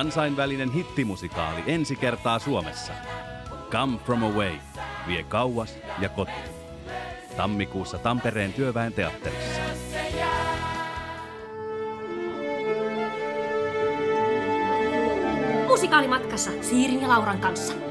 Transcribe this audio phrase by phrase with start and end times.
[0.00, 2.92] Kansainvälinen hittimusikaali ensi kertaa Suomessa.
[3.70, 4.52] Come From Away
[5.06, 6.50] vie kauas ja kotiin.
[7.36, 9.60] Tammikuussa Tampereen työväen teatterissa.
[15.68, 17.89] Musikaalimatkassa Siirin ja Lauran kanssa.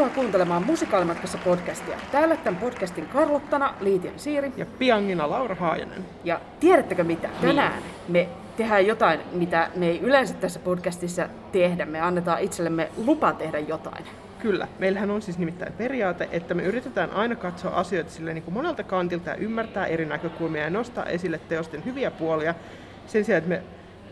[0.00, 1.96] Tervetuloa kuuntelemaan Musikaalimatkassa podcastia.
[2.12, 4.52] Täällä tämän podcastin Karlottana Liitian Siiri.
[4.56, 6.04] Ja Piangina Laura Haajanen.
[6.24, 7.28] Ja tiedättekö mitä?
[7.40, 11.86] Tänään me tehdään jotain, mitä me ei yleensä tässä podcastissa tehdä.
[11.86, 14.04] Me annetaan itsellemme lupa tehdä jotain.
[14.38, 14.68] Kyllä.
[14.78, 18.82] Meillähän on siis nimittäin periaate, että me yritetään aina katsoa asioita sille niin kuin monelta
[18.82, 22.54] kantilta ja ymmärtää eri näkökulmia ja nostaa esille teosten hyviä puolia
[23.06, 23.62] sen sijaan, että me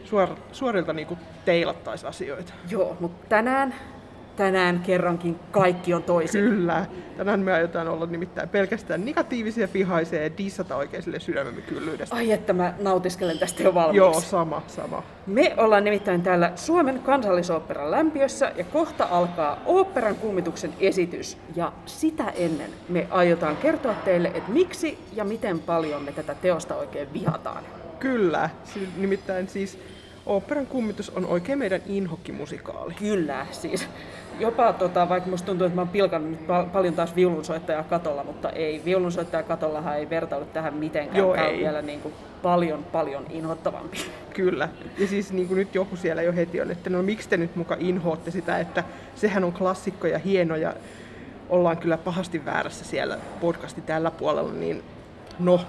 [0.04, 2.52] suor, suorilta niin kuin teilattaisiin asioita.
[2.70, 3.74] Joo, mutta tänään
[4.38, 6.44] tänään kerrankin kaikki on toisin.
[6.44, 6.86] Kyllä.
[7.16, 12.16] Tänään me aiotaan olla nimittäin pelkästään negatiivisia, vihaisia ja dissata oikein sille sydämemme kyllyydestä.
[12.16, 13.96] Ai että mä nautiskelen tästä jo valmiiksi.
[13.96, 15.02] Joo, sama, sama.
[15.26, 21.38] Me ollaan nimittäin täällä Suomen kansallisoopperan lämpiössä ja kohta alkaa oopperan kummituksen esitys.
[21.56, 26.76] Ja sitä ennen me aiotaan kertoa teille, että miksi ja miten paljon me tätä teosta
[26.76, 27.64] oikein vihataan.
[27.98, 28.50] Kyllä,
[28.96, 29.78] nimittäin siis
[30.28, 32.94] Oopperan kummitus on oikein meidän inhokkimusikaali.
[32.94, 33.88] Kyllä, siis
[34.38, 38.24] jopa, tota, vaikka musta tuntuu, että mä oon pilkannut nyt pal- paljon taas viulunsoittajaa katolla,
[38.24, 41.16] mutta ei, viulunsoittaja katollahan ei vertaudu tähän mitenkään.
[41.16, 41.54] Joo, Tämä ei.
[41.54, 43.98] on vielä niin kuin paljon, paljon inhottavampi.
[44.34, 44.68] Kyllä.
[44.98, 47.56] Ja siis niin kuin nyt joku siellä jo heti on, että no miksi te nyt
[47.56, 50.74] muka inhoatte sitä, että sehän on klassikko ja hieno ja
[51.48, 54.82] ollaan kyllä pahasti väärässä siellä podcasti tällä puolella, niin
[55.38, 55.60] no,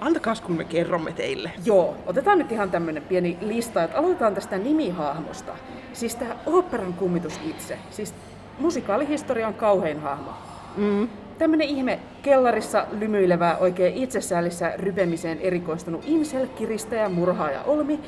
[0.00, 1.50] antakaa kun me kerromme teille.
[1.64, 5.52] Joo, otetaan nyt ihan tämmönen pieni lista, että aloitetaan tästä nimihahmosta.
[5.92, 7.78] Siis tämä oopperan kummitus itse.
[7.90, 8.14] Siis
[8.58, 10.30] musikaalihistorian kauhein hahmo.
[10.76, 11.08] Mm.
[11.38, 18.00] Tämmönen ihme kellarissa lymyilevä, oikein itsesäälissä rypemiseen erikoistunut insel, kiristäjä, murhaaja Olmi.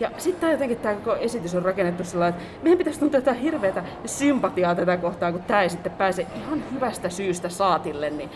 [0.00, 3.84] Ja sitten jotenkin tämä koko esitys on rakennettu sillä että meidän pitäisi tuntea jotain hirveätä
[4.06, 8.30] sympatiaa tätä kohtaa, kun tämä ei sitten pääse ihan hyvästä syystä saatille, niin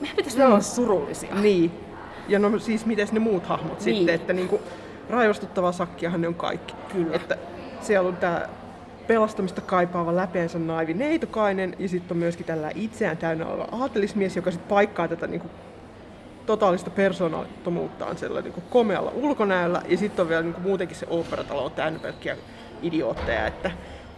[0.00, 0.46] meidän pitäisi mm.
[0.46, 1.34] olla surullisia.
[1.34, 1.89] Niin.
[2.30, 3.96] Ja no siis miten ne muut hahmot Niin.
[3.96, 4.60] sitten, että niinku
[5.10, 6.74] raivostuttavaa sakkiahan ne on kaikki.
[6.92, 7.16] Kyllä.
[7.16, 7.36] Että
[7.80, 8.42] siellä on tämä
[9.06, 14.50] pelastamista kaipaava läpeensä naivi neitokainen ja sitten on myöskin tällä itseään täynnä oleva aatelismies, joka
[14.50, 15.48] sitten paikkaa tätä niinku
[16.46, 21.70] totaalista persoonattomuuttaan sellainen niinku komealla ulkonäöllä ja sitten on vielä niinku muutenkin se oopperatalo on
[21.72, 22.36] täynnä pelkkiä
[22.82, 23.70] idiootteja, että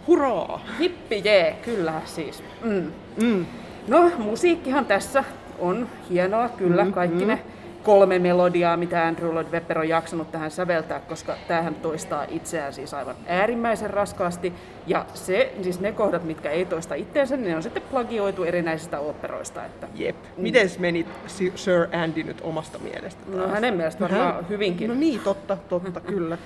[0.07, 0.61] hurraa!
[0.79, 2.43] Hippi jee, kyllä siis.
[2.63, 2.91] Mm.
[3.21, 3.45] Mm.
[3.87, 5.23] No, musiikkihan tässä
[5.59, 7.27] on hienoa, kyllä, Mm, kaikki mm.
[7.27, 7.39] ne
[7.83, 12.93] kolme melodiaa, mitä Andrew Lloyd Webber on jaksanut tähän säveltää, koska tämähän toistaa itseään siis
[12.93, 14.53] aivan äärimmäisen raskaasti.
[14.87, 19.65] Ja se, siis ne kohdat, mitkä ei toista itseänsä, ne on sitten plagioitu erinäisistä oopperoista.
[19.65, 20.15] Että, Jep.
[20.37, 23.21] Miten meni Si- Sir Andy nyt omasta mielestä?
[23.27, 23.51] no taas?
[23.51, 24.87] hänen mielestä varmaan Hän- hyvinkin.
[24.89, 26.37] No niin, totta, totta, kyllä.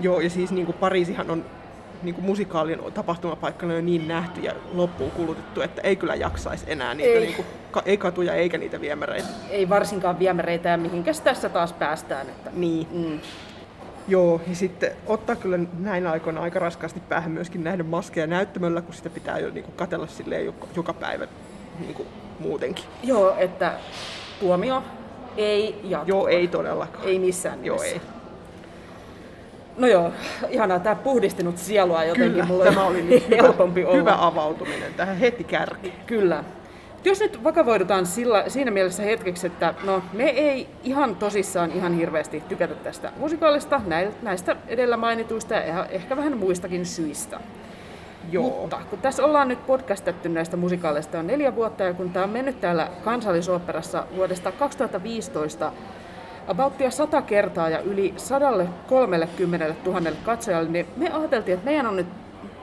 [0.00, 1.44] Joo, ja siis niin kuin Pariisihan on
[2.02, 6.94] niin kuin musikaalin tapahtumapaikkana jo niin nähty ja loppuun kulutettu, että ei kyllä jaksaisi enää
[6.94, 7.20] niitä, Ei.
[7.20, 9.28] Niin kuin, ka- ei katuja eikä niitä viemäreitä.
[9.50, 12.28] Ei varsinkaan viemäreitä ja mihinkäs tässä taas päästään.
[12.28, 12.86] Että, Niin.
[12.92, 13.20] mm.
[14.08, 18.94] Joo, ja sitten ottaa kyllä näin aikoina aika raskaasti päähän myöskin nähdä maskeja näyttämöllä, kun
[18.94, 21.26] sitä pitää jo niin kuin katella silleen joka, joka päivä
[21.80, 22.08] niin kuin
[22.40, 22.84] muutenkin.
[23.02, 23.72] Joo, että
[24.40, 24.82] tuomio
[25.36, 26.08] ei jatku.
[26.08, 27.04] Joo, ei todellakaan.
[27.08, 27.94] Ei missään Joo, nimessä.
[27.94, 28.19] ei.
[29.80, 30.12] No joo,
[30.48, 30.78] ihanaa.
[30.78, 32.32] Tämä puhdistinut sielua jotenkin.
[32.32, 33.96] Kyllä, Mulla tämä oli nyt hyvä, helpompi olla.
[33.96, 35.92] hyvä avautuminen tähän heti kärki.
[36.06, 36.44] Kyllä.
[37.04, 42.42] Jos nyt vakavoidutaan sillä, siinä mielessä hetkeksi, että no, me ei ihan tosissaan ihan hirveästi
[42.48, 43.80] tykätä tästä musikaalista,
[44.22, 47.40] näistä edellä mainituista ja ehkä- vähän muistakin syistä.
[48.32, 48.60] Joo.
[48.60, 52.30] Mutta kun tässä ollaan nyt podcastettu näistä musikaaleista jo neljä vuotta ja kun tämä on
[52.30, 55.72] mennyt täällä kansallisoopperassa vuodesta 2015
[56.48, 62.06] abouttia sata kertaa ja yli 130 000 katsojalle, niin me ajateltiin, että meidän on nyt,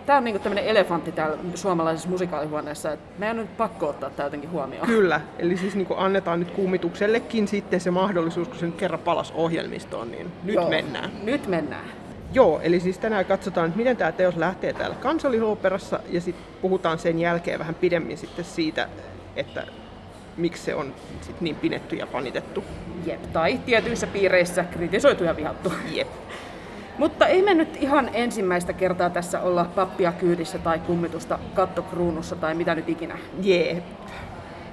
[0.06, 4.28] tämä on niinku tämmöinen elefantti täällä suomalaisessa musikaalihuoneessa, että meidän on nyt pakko ottaa tämä
[4.28, 4.88] jotenkin huomioon.
[4.88, 9.34] Kyllä, eli siis niin annetaan nyt kummituksellekin sitten se mahdollisuus, kun se nyt kerran palas
[9.36, 11.12] ohjelmistoon, niin nyt Joo, mennään.
[11.24, 11.86] Nyt mennään.
[12.34, 17.00] Joo, eli siis tänään katsotaan, että miten tämä teos lähtee täällä kansallisoopperassa ja sitten puhutaan
[17.00, 18.90] sen jälkeen vähän pidemmin sitten siitä,
[19.36, 19.64] että
[20.38, 22.64] miksi se on sit niin pinetty ja panitettu.
[23.06, 23.22] Jep.
[23.34, 25.74] Tai tietyissä piireissä kritisoitu ja vihattu.
[25.92, 26.08] Jep.
[26.98, 32.54] Mutta ei me nyt ihan ensimmäistä kertaa tässä olla pappia kyydissä tai kummitusta kattokruunussa tai
[32.54, 33.18] mitä nyt ikinä.
[33.42, 33.84] Jep.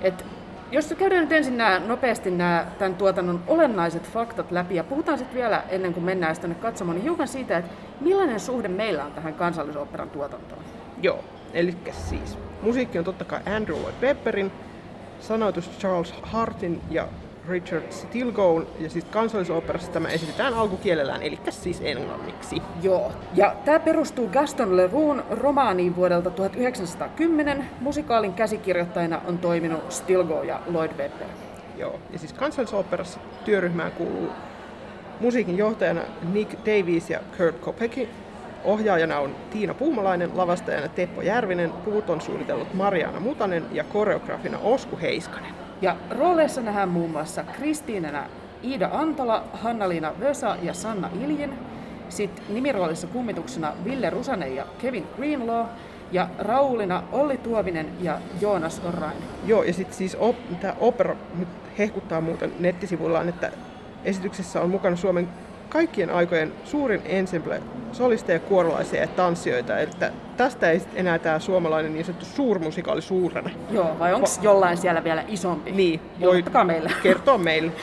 [0.02, 0.25] Et
[0.70, 5.37] jos käydään nyt ensin nämä, nopeasti nämä tämän tuotannon olennaiset faktat läpi ja puhutaan sitten
[5.37, 7.70] vielä ennen kuin mennään tänne katsomaan, niin hiukan siitä, että
[8.00, 10.62] millainen suhde meillä on tähän kansallisoopperan tuotantoon.
[11.02, 14.52] Joo, eli siis musiikki on totta kai Andrew Lloyd Webberin.
[15.25, 17.09] Sanoitus Charles Hartin ja
[17.49, 22.62] Richard Stilgoe, ja siis kansallisoperassa tämä esitetään alkukielellään, eli siis englanniksi.
[22.82, 27.69] Joo, ja tämä perustuu Gaston Leroux romaaniin vuodelta 1910.
[27.81, 31.29] Musikaalin käsikirjoittajina on toiminut Stilgoe ja Lloyd Webber.
[31.76, 34.29] Joo, ja siis kansallisoperassa työryhmään kuuluu
[35.21, 36.00] musiikin johtajana
[36.32, 38.09] Nick Davies ja Kurt Kopecky,
[38.64, 44.99] Ohjaajana on Tiina Puumalainen, lavastajana Teppo Järvinen, puut on suunnitellut Mariana Mutanen ja koreografina Osku
[45.02, 45.55] Heiskanen.
[45.82, 48.25] Ja rooleissa nähdään muun muassa Kristiinana
[48.64, 51.52] Iida Antola, Hanna-Liina Vösa ja Sanna Iljin.
[52.08, 55.66] Sitten nimiroolissa kummituksena Ville Rusanen ja Kevin Greenlaw.
[56.12, 59.16] Ja Raulina Olli Tuovinen ja Joonas Orrain.
[59.46, 63.50] Joo, ja sitten siis op, tämä opera nyt hehkuttaa muuten nettisivuillaan, että
[64.05, 65.28] esityksessä on mukana Suomen
[65.75, 67.62] kaikkien aikojen suurin ensemble
[67.93, 69.79] solisteja, kuorolaisia ja tanssijoita.
[69.79, 73.50] Että tästä ei enää tämä suomalainen niin sanottu suurmusikaali suurena.
[73.71, 75.73] Joo, vai onko jollain siellä vielä isompi?
[75.73, 76.93] Niin, voi meille.
[77.03, 77.73] kertoa meille.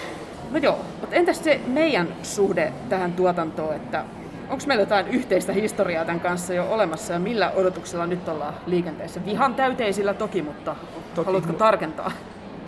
[0.52, 4.06] No joo, mutta entäs se meidän suhde tähän tuotantoon, että
[4.50, 9.26] onko meillä jotain yhteistä historiaa tämän kanssa jo olemassa ja millä odotuksella nyt ollaan liikenteessä?
[9.26, 10.76] Vihan täyteisillä toki, mutta
[11.16, 11.26] toki.
[11.26, 12.12] haluatko tarkentaa?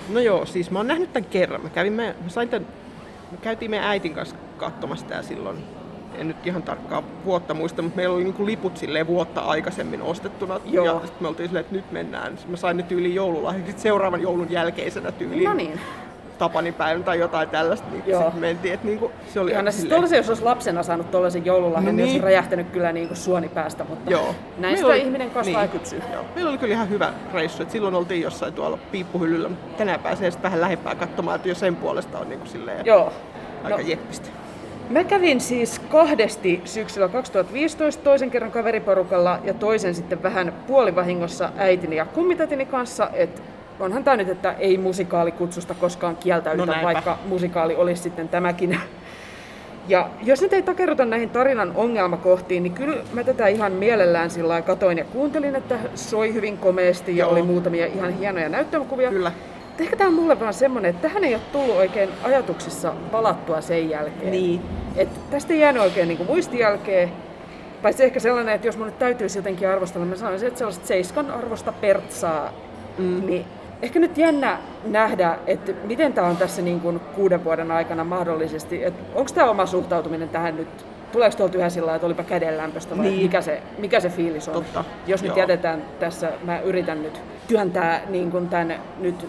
[0.10, 1.62] No joo, siis mä oon nähnyt tämän kerran.
[1.62, 2.68] Mä, kävin, mä, mä sain tämän,
[3.34, 5.58] me käytiin meidän äitin kanssa katsomassa tää silloin
[6.16, 10.60] en nyt ihan tarkkaa vuotta muista, mutta meillä oli niinku liput silleen vuotta aikaisemmin ostettuna.
[10.66, 10.86] Joo.
[10.86, 12.38] Ja sitten me oltiin silleen, että nyt mennään.
[12.48, 15.44] Mä sain ne tyyliin joululahjaksi seuraavan joulun jälkeisenä tyyliin.
[15.44, 15.80] No niin.
[16.44, 18.22] Tapanipäivän tai jotain tällaista, niin Joo.
[18.22, 18.74] sitten mentiin.
[18.74, 21.96] Että niinku, se oli Ihan, siis tollasen, jos olisi lapsena saanut tuollaisen joululahjan, no niin.
[21.96, 24.36] niin olisi räjähtänyt kyllä niinku suoni päästä, mutta Joo.
[24.58, 25.62] näistä oli, ihminen kasvaa niin.
[25.62, 26.02] ja kypsyy.
[26.14, 26.26] Joo.
[26.36, 30.32] Meillä oli kyllä ihan hyvä reissu, että silloin oltiin jossain tuolla piippuhyllyllä, mutta tänään pääsee
[30.32, 33.14] sitten vähän lähempää katsomaan, että jo sen puolesta on niinku silleen Joo.
[33.64, 33.88] aika no.
[33.88, 34.30] jeppistä.
[34.90, 41.96] Mä kävin siis kahdesti syksyllä 2015 toisen kerran kaveriporukalla ja toisen sitten vähän puolivahingossa äitini
[41.96, 43.42] ja kummitätini kanssa, että
[43.80, 48.80] onhan tämä nyt, että ei musikaalikutsusta koskaan kieltäydytä, no vaikka musikaali olisi sitten tämäkin.
[49.88, 54.62] Ja jos nyt ei takerruta näihin tarinan ongelmakohtiin, niin kyllä mä tätä ihan mielellään sillä
[54.62, 57.32] katoin ja kuuntelin, että soi hyvin komeasti ja Joo.
[57.32, 59.10] oli muutamia ihan hienoja näyttämäkuvia.
[59.10, 59.32] Kyllä
[59.80, 63.90] ehkä tämä on mulle vaan semmoinen, että tähän ei ole tullut oikein ajatuksissa palattua sen
[63.90, 64.32] jälkeen.
[64.32, 64.62] Niin.
[64.96, 67.12] Että tästä ei jäänyt oikein niin muistijälkeen.
[67.82, 71.32] Paitsi ehkä sellainen, että jos mun nyt täytyisi jotenkin arvostella, mä sanoisin, että sellaiset seiskan
[71.32, 72.54] arvosta pertsaa,
[72.98, 73.26] mm.
[73.26, 73.46] niin
[73.84, 78.82] ehkä nyt jännä nähdä, että miten tämä on tässä niin kuin kuuden vuoden aikana mahdollisesti.
[79.16, 83.22] Onko tämä oma suhtautuminen tähän nyt tuleeko tuolta yhä sillä että olipa kädenlämpöistä vai niin.
[83.22, 84.54] mikä, se, mikä se fiilis on?
[84.54, 84.84] Totta.
[85.08, 85.30] Jos Joo.
[85.30, 89.28] nyt jätetään tässä, mä yritän nyt työntää niin kuin tämän nyt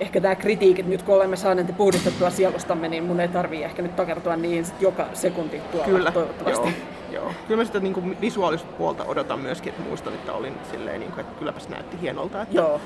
[0.00, 3.96] ehkä tämä kritiikit, nyt kun olemme saaneet puhdistettua sielustamme, niin mun ei tarvii ehkä nyt
[3.96, 6.68] takertua niin sit joka sekunti tuolla Kyllä, toivottavasti.
[7.12, 7.32] Joo, joo.
[7.46, 11.12] Kyllä mä sitä niin kuin visuaalista puolta odotan myöskin, että muistan, että olin silleen, niin
[11.12, 12.42] kuin, että kylläpäs näytti hienolta.
[12.42, 12.80] Että joo.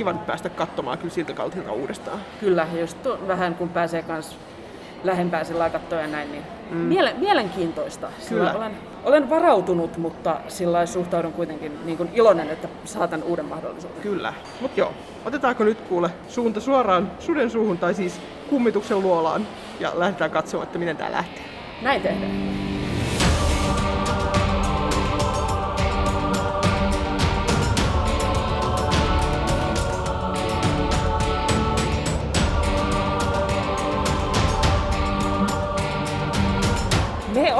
[0.00, 2.18] Kiva nyt päästä katsomaan kyllä siltä kaltilta uudestaan.
[2.40, 4.36] Kyllä, just vähän kun pääsee kanssa
[5.04, 6.76] lähempää sillä katsoa ja näin, niin mm.
[6.76, 8.08] miele- mielenkiintoista.
[8.28, 8.52] Kyllä.
[8.52, 8.72] olen,
[9.04, 14.02] olen varautunut, mutta sillä suhtaudun kuitenkin niin kuin iloinen, että saatan uuden mahdollisuuden.
[14.02, 14.92] Kyllä, mutta joo.
[15.24, 18.20] Otetaanko nyt kuule suunta suoraan suden suuhun tai siis
[18.50, 19.46] kummituksen luolaan
[19.80, 21.44] ja lähdetään katsomaan, että miten tämä lähtee.
[21.82, 22.79] Näin tehdään.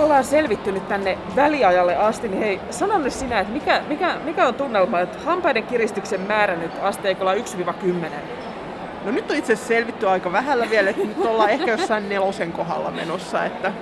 [0.00, 4.48] Ollaan selvitty nyt tänne väliajalle asti, niin hei, sano nyt sinä, että mikä, mikä, mikä
[4.48, 7.38] on tunnelma, että hampaiden kiristyksen määrä nyt asteikolla 1-10?
[9.04, 12.52] No nyt on itse asiassa selvitty aika vähällä vielä, että nyt ollaan ehkä jossain nelosen
[12.52, 13.44] kohdalla menossa.
[13.44, 13.72] Että...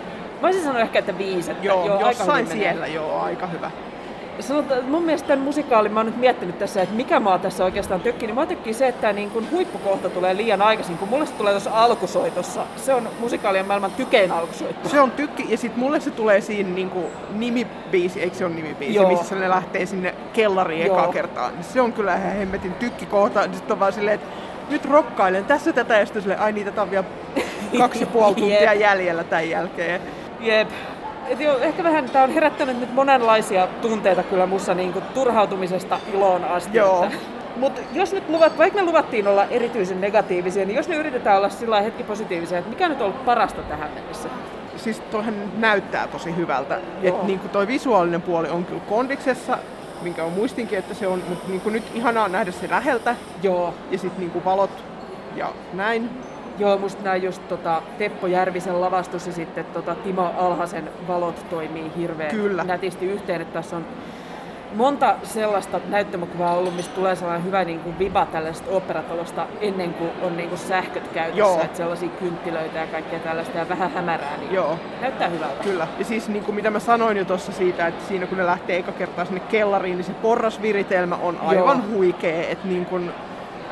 [0.40, 1.50] Mä olisin sanoa ehkä, että viisi.
[1.50, 2.94] Että joo, joo jossain siellä, menee.
[2.94, 3.70] joo, aika hyvä
[4.40, 8.00] sanotaan, mun mielestä tämän musikaalin, mä oon nyt miettinyt tässä, että mikä maa tässä oikeastaan
[8.00, 11.32] tökkii, niin mä tökkii se, että niin kuin huippukohta tulee liian aikaisin, kun mulle se
[11.32, 12.66] tulee tuossa alkusoitossa.
[12.76, 14.88] Se on musikaalien maailman tykein alkusoitto.
[14.88, 18.54] Se on tykki, ja sitten mulle se tulee siinä niin kuin nimibiisi, eikö se ole
[18.54, 19.08] nimibiisi, Joo.
[19.08, 21.50] missä ne lähtee sinne kellariin eka kertaa.
[21.60, 24.28] Se on kyllä ihan hemmetin tykkikohta, sitten on vaan silleen, että
[24.70, 27.04] nyt rokkailen tässä tätä, ja sitten silleen, ai niitä on vielä
[27.78, 30.00] kaksi ja puoli tuntia jäljellä tämän jälkeen.
[30.40, 30.68] Jep,
[31.30, 36.00] et jo, ehkä vähän tämä on herättänyt nyt monenlaisia tunteita kyllä mussa niin kuin turhautumisesta
[36.14, 36.78] iloon asti.
[36.78, 37.08] Joo.
[37.56, 41.48] Mutta jos nyt luvat, vaikka me luvattiin olla erityisen negatiivisia, niin jos ne yritetään olla
[41.48, 44.28] sillä hetki positiivisia, että mikä nyt on ollut parasta tähän mennessä?
[44.76, 46.80] Siis toihan näyttää tosi hyvältä.
[47.02, 49.58] Että niin toi visuaalinen puoli on kyllä kondiksessa,
[50.02, 53.16] minkä on muistinkin, että se on, mutta niin nyt ihanaa nähdä se läheltä.
[53.42, 53.74] Joo.
[53.90, 54.70] Ja sitten niin valot
[55.36, 56.10] ja näin.
[56.58, 61.92] Joo, musta nämä just tota, Teppo Järvisen lavastus ja sitten tota, Timo Alhasen valot toimii
[61.96, 62.64] hirveän Kyllä.
[62.64, 63.86] nätisti yhteen, että tässä on
[64.74, 70.10] monta sellaista näyttämökuvaa ollut, mistä tulee sellainen hyvä niin kuin viba tällaisesta operatalosta ennen kuin
[70.22, 71.60] on niin kuin sähköt käytössä, Joo.
[71.62, 74.78] että sellaisia kynttilöitä ja kaikkea tällaista ja vähän hämärää, niin Joo.
[75.00, 75.64] näyttää hyvältä.
[75.64, 75.88] Kyllä.
[75.98, 78.78] Ja siis niin kuin mitä mä sanoin jo tuossa siitä, että siinä kun ne lähtee
[78.78, 81.96] eka kertaa sinne kellariin, niin se porrasviritelmä on aivan Joo.
[81.96, 82.48] huikea.
[82.48, 83.10] Että niin kuin,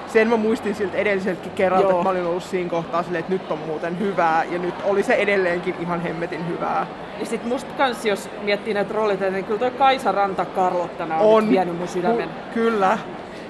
[0.06, 1.90] sen mä muistin siltä edelliseltäkin kerralta, Joo.
[1.92, 4.44] että mä olin ollut siinä kohtaa silleen, että nyt on muuten hyvää.
[4.44, 6.86] Ja nyt oli se edelleenkin ihan hemmetin hyvää.
[7.20, 11.34] Ja sit musta kans, jos miettii näitä roolita, niin kyllä toi Kaisa Ranta Karlottana on,
[11.34, 11.44] On.
[11.44, 12.28] nyt vienyt mun sydämen.
[12.28, 12.98] Ku- kyllä.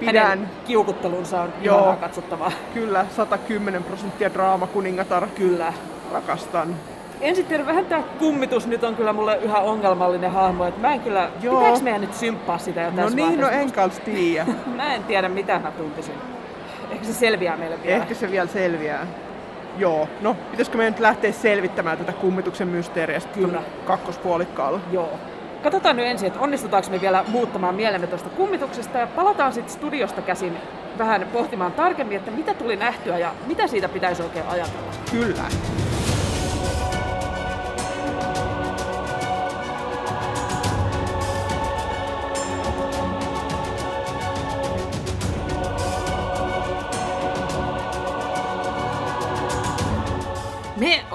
[0.00, 0.28] Pidän.
[0.28, 1.96] Hänen kiukuttelunsa on Joo.
[2.00, 2.52] katsottavaa.
[2.75, 5.26] Kyllä, 110 prosenttia draamakuningatar.
[5.34, 5.72] Kyllä.
[6.12, 6.75] Rakastan.
[7.20, 11.00] Ensin tiedän, vähän tää kummitus nyt on kyllä mulle yhä ongelmallinen hahmo, että mä en
[11.00, 11.58] kyllä, Joo.
[11.58, 14.46] pitääks meidän nyt symppaa sitä jo No tässä niin, no en kans tiedä.
[14.76, 16.14] Mä en tiedä mitä mä tuntisin.
[16.90, 17.97] Ehkä se selviää meille vielä.
[17.97, 19.07] Ehkä se vielä selviää.
[19.78, 23.62] Joo, no pitäisikö meidän nyt lähteä selvittämään tätä kummituksen mysteeriä Kyllä.
[23.87, 24.81] kakkospuolikkaalla?
[24.93, 25.19] Joo.
[25.62, 30.23] Katsotaan nyt ensin, että onnistutaanko me vielä muuttamaan mielemme tuosta kummituksesta ja palataan sitten studiosta
[30.23, 30.57] käsin
[30.99, 34.93] vähän pohtimaan tarkemmin, että mitä tuli nähtyä ja mitä siitä pitäisi oikein ajatella.
[35.11, 35.45] Kyllä.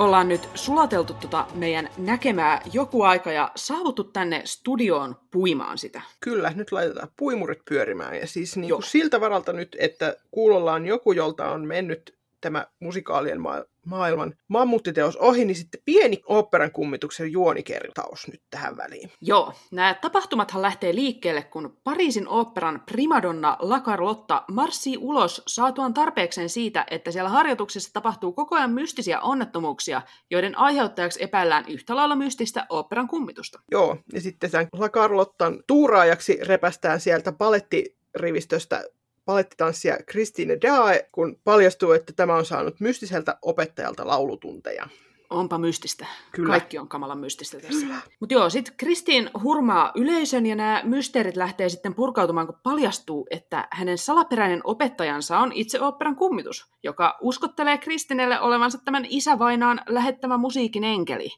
[0.01, 6.01] Ollaan nyt sulateltu tota meidän näkemää joku aika ja saavuttu tänne studioon puimaan sitä.
[6.19, 8.15] Kyllä, nyt laitetaan puimurit pyörimään.
[8.15, 12.67] Ja siis niin kuin siltä varalta nyt, että kuulolla on joku, jolta on mennyt tämä
[12.79, 19.11] musikaalien ma- maailman mammuttiteos ohi, niin sitten pieni oopperan kummituksen juonikertaus nyt tähän väliin.
[19.21, 26.49] Joo, nämä tapahtumathan lähtee liikkeelle, kun Pariisin oopperan primadonna La Carlotta marssii ulos saatuaan tarpeekseen
[26.49, 32.65] siitä, että siellä harjoituksessa tapahtuu koko ajan mystisiä onnettomuuksia, joiden aiheuttajaksi epäillään yhtä lailla mystistä
[32.69, 33.59] oopperan kummitusta.
[33.71, 38.83] Joo, ja sitten sen La Carlottan tuuraajaksi repästään sieltä palettirivistöstä
[39.31, 44.87] palettitanssia Christine Dae, kun paljastuu, että tämä on saanut mystiseltä opettajalta laulutunteja.
[45.29, 46.05] Onpa mystistä.
[46.31, 46.49] Kyllä.
[46.49, 47.87] Kaikki on kamalan mystistä tässä.
[48.19, 53.67] Mutta joo, sitten Kristiin hurmaa yleisön ja nämä mysteerit lähtee sitten purkautumaan, kun paljastuu, että
[53.71, 60.83] hänen salaperäinen opettajansa on itse oopperan kummitus, joka uskottelee Kristinelle olevansa tämän isävainaan lähettämä musiikin
[60.83, 61.29] enkeli.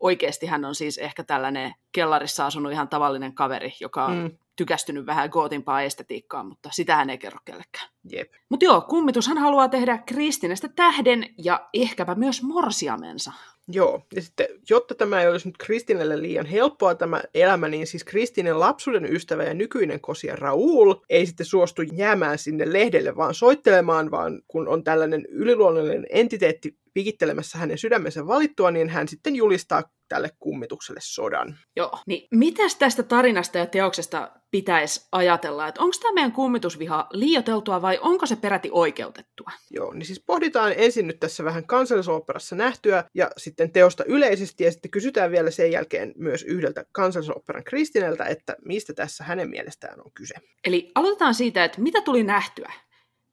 [0.00, 4.30] Oikeasti hän on siis ehkä tällainen kellarissa asunut ihan tavallinen kaveri, joka on Mm.
[4.56, 7.88] Tykästynyt vähän gootimpaa estetiikkaa, mutta sitä hän ei kerro kellekään.
[8.10, 8.32] Jep.
[8.48, 13.32] Mutta joo, kummitushan haluaa tehdä Kristinestä tähden ja ehkäpä myös morsiamensa.
[13.68, 18.04] Joo, ja sitten jotta tämä ei olisi nyt Kristinelle liian helppoa tämä elämä, niin siis
[18.04, 24.10] Kristinen lapsuuden ystävä ja nykyinen kosia Raul ei sitten suostu jäämään sinne lehdelle vaan soittelemaan,
[24.10, 30.30] vaan kun on tällainen yliluonnollinen entiteetti pikittelemässä hänen sydämensä valittua, niin hän sitten julistaa tälle
[30.38, 31.58] kummitukselle sodan.
[31.76, 31.98] Joo.
[32.06, 35.68] Niin mitäs tästä tarinasta ja teoksesta pitäisi ajatella?
[35.68, 39.50] Että onko tämä meidän kummitusviha liioteltua vai onko se peräti oikeutettua?
[39.70, 44.72] Joo, niin siis pohditaan ensin nyt tässä vähän kansallisoopperassa nähtyä ja sitten teosta yleisesti ja
[44.72, 50.12] sitten kysytään vielä sen jälkeen myös yhdeltä kansallisoopperan Kristineltä, että mistä tässä hänen mielestään on
[50.14, 50.34] kyse.
[50.64, 52.72] Eli aloitetaan siitä, että mitä tuli nähtyä?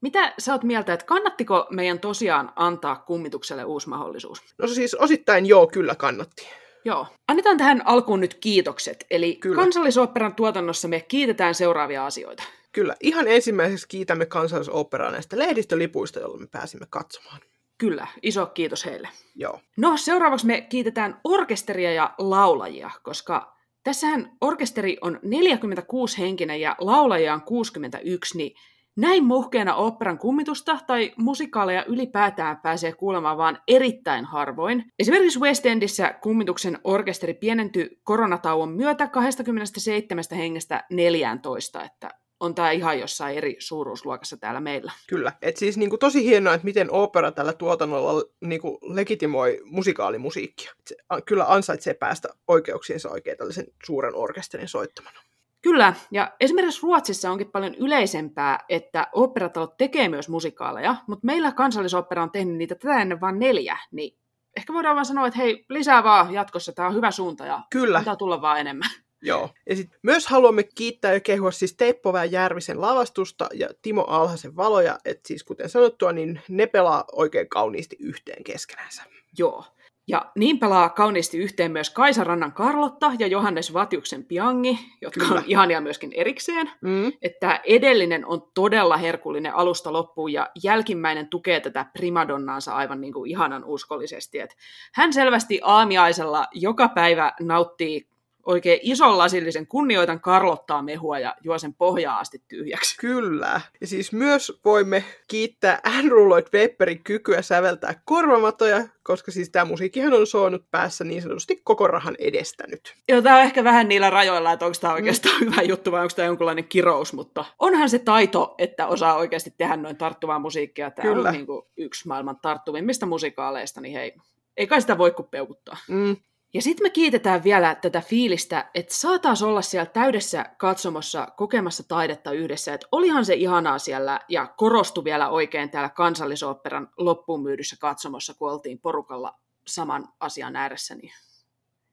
[0.02, 4.42] Mitä sä oot mieltä, että kannattiko meidän tosiaan antaa kummitukselle uusi mahdollisuus?
[4.58, 6.48] No siis osittain joo, kyllä kannatti.
[6.86, 7.08] Joo.
[7.28, 9.06] Annetaan tähän alkuun nyt kiitokset.
[9.12, 9.56] Eli Kyllä.
[9.56, 12.44] Kansallisoopperan tuotannossa me kiitetään seuraavia asioita.
[12.72, 17.40] Kyllä, ihan ensimmäiseksi kiitämme kansallisoopperaa näistä lehdistölipuista, joilla me pääsimme katsomaan.
[17.78, 19.10] Kyllä, iso kiitos heille.
[19.36, 26.76] Joo, No seuraavaksi me kiitetään orkesteria ja laulajia, koska tässähän orkesteri on 46 henkinen ja
[26.80, 28.56] laulajia on 61, niin
[29.00, 34.86] näin muhkeena oopperan kummitusta tai musikaaleja ylipäätään pääsee kuulemaan vaan erittäin harvoin.
[35.00, 43.00] Esimerkiksi West Endissä kummituksen orkesteri pienentyi koronatauon myötä 27 hengestä 14, että on tämä ihan
[43.00, 44.92] jossain eri suuruusluokassa täällä meillä.
[45.08, 45.32] kyllä.
[45.42, 50.72] Et siis niinku tosi hienoa, että miten opera tällä tuotannolla niinku legitimoi musikaalimusiikkia.
[50.88, 55.20] Se kyllä ansaitsee päästä oikeuksiinsa oikein tällaisen suuren orkesterin soittamana.
[55.62, 62.24] Kyllä, ja esimerkiksi Ruotsissa onkin paljon yleisempää, että oopperatalot tekee myös musikaaleja, mutta meillä kansallisopera
[62.24, 64.18] on tehnyt niitä tätä ennen vain neljä, niin
[64.58, 67.98] ehkä voidaan vaan sanoa, että hei, lisää vaan jatkossa, tämä on hyvä suunta ja Kyllä,
[67.98, 68.90] antaa tulla vaan enemmän.
[69.22, 69.50] joo.
[69.70, 74.98] Ja sit myös haluamme kiittää ja kehua siis Teppovää Järvisen lavastusta ja Timo Alhasen valoja,
[75.06, 79.04] että siis kuten sanottua, niin ne pelaa oikein kauniisti yhteen keskenänsä.
[79.38, 79.64] Joo.
[80.10, 85.40] Ja niin pelaa kauniisti yhteen myös Kaisa Rannan Karlotta ja Johannes Vatiuksen Piangi, jotka Kyllä.
[85.40, 86.72] on ihania myöskin erikseen.
[86.82, 87.12] Mm.
[87.22, 93.32] että edellinen on todella herkullinen alusta loppuun ja jälkimmäinen tukee tätä primadonnaansa aivan niin kuin
[93.32, 94.40] ihanan uskollisesti.
[94.40, 94.58] Et
[94.94, 98.08] hän selvästi aamiaisella joka päivä nauttii
[98.50, 102.98] oikein ison lasillisen kunnioitan karlottaa mehua ja juo sen pohjaa asti tyhjäksi.
[102.98, 103.62] Kyllä.
[103.82, 110.14] Ja siis myös voimme kiittää Andrew Lloyd Webberin kykyä säveltää korvamatoja, koska siis tämä musiikkihan
[110.14, 112.96] on soinut päässä niin sanotusti koko rahan edestä nyt.
[113.10, 115.52] Joo, tämä on ehkä vähän niillä rajoilla, että onko tämä oikeastaan mm.
[115.52, 119.78] hyvä juttu vai onko tämä jonkunlainen kirous, mutta onhan se taito, että osaa oikeasti tehdä
[119.78, 120.92] noin tarttuvaa musiikkia.
[120.92, 121.30] Tämä Kyllä.
[121.30, 124.14] on niin kuin yksi maailman tarttuvimmista musikaaleista, niin hei,
[124.58, 125.78] ei kai sitä voi kuin peukuttaa.
[125.88, 126.16] Mm.
[126.54, 132.32] Ja sitten me kiitetään vielä tätä fiilistä, että saataisiin olla siellä täydessä katsomossa kokemassa taidetta
[132.32, 132.74] yhdessä.
[132.74, 138.52] Että olihan se ihanaa siellä ja korostui vielä oikein täällä kansallisoopperan loppuun myydyssä katsomossa, kun
[138.52, 140.96] oltiin porukalla saman asian ääressä.
[140.96, 141.14] Niin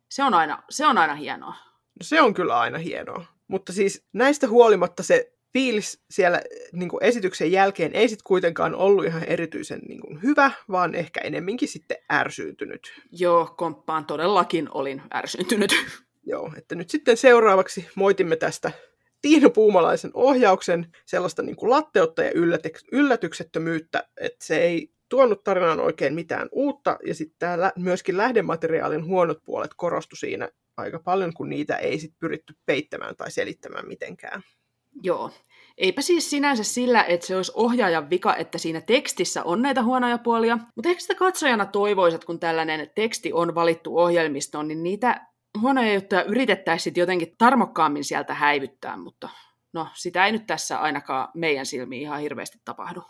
[0.08, 1.54] se, on aina, se on aina hienoa.
[1.72, 3.25] No se on kyllä aina hienoa.
[3.48, 6.40] Mutta siis näistä huolimatta se fiilis siellä
[6.72, 11.20] niin kuin esityksen jälkeen ei sitten kuitenkaan ollut ihan erityisen niin kuin hyvä, vaan ehkä
[11.20, 12.92] enemminkin sitten ärsyyntynyt.
[13.12, 15.70] Joo, komppaan todellakin olin ärsyyntynyt.
[16.32, 18.72] Joo, että nyt sitten seuraavaksi moitimme tästä
[19.22, 22.32] Tiino Puumalaisen ohjauksen sellaista niin kuin latteutta ja
[22.92, 29.38] yllätyksettömyyttä, että se ei tuonut tarinaan oikein mitään uutta, ja sitten täällä myöskin lähdemateriaalin huonot
[29.44, 34.42] puolet korostu siinä aika paljon, kun niitä ei sitten pyritty peittämään tai selittämään mitenkään.
[35.02, 35.30] Joo.
[35.78, 40.18] Eipä siis sinänsä sillä, että se olisi ohjaajan vika, että siinä tekstissä on näitä huonoja
[40.18, 45.26] puolia, mutta ehkä sitä katsojana toivoisit, kun tällainen teksti on valittu ohjelmistoon, niin niitä
[45.60, 49.28] huonoja juttuja yritettäisiin jotenkin tarmokkaammin sieltä häivyttää, mutta
[49.72, 53.02] no sitä ei nyt tässä ainakaan meidän silmiin ihan hirveästi tapahdu.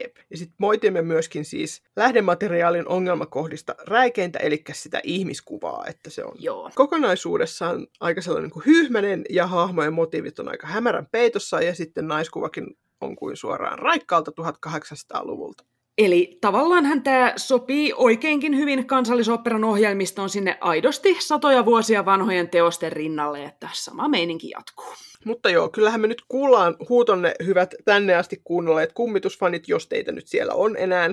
[0.00, 0.16] Jep.
[0.30, 6.70] Ja sitten moitimme myöskin siis lähdemateriaalin ongelmakohdista räikeintä, eli sitä ihmiskuvaa, että se on Joo.
[6.74, 12.66] kokonaisuudessaan aika sellainen kuin hyhmänen ja hahmojen motiivit on aika hämärän peitossa ja sitten naiskuvakin
[13.00, 15.64] on kuin suoraan raikkaalta 1800-luvulta.
[15.98, 23.44] Eli tavallaanhan tämä sopii oikeinkin hyvin kansallisoperan ohjelmistoon sinne aidosti satoja vuosia vanhojen teosten rinnalle,
[23.44, 24.94] että sama meininki jatkuu.
[25.24, 30.28] Mutta joo, kyllähän me nyt kuullaan huutonne hyvät tänne asti kuunnelleet kummitusfanit, jos teitä nyt
[30.28, 31.10] siellä on enää.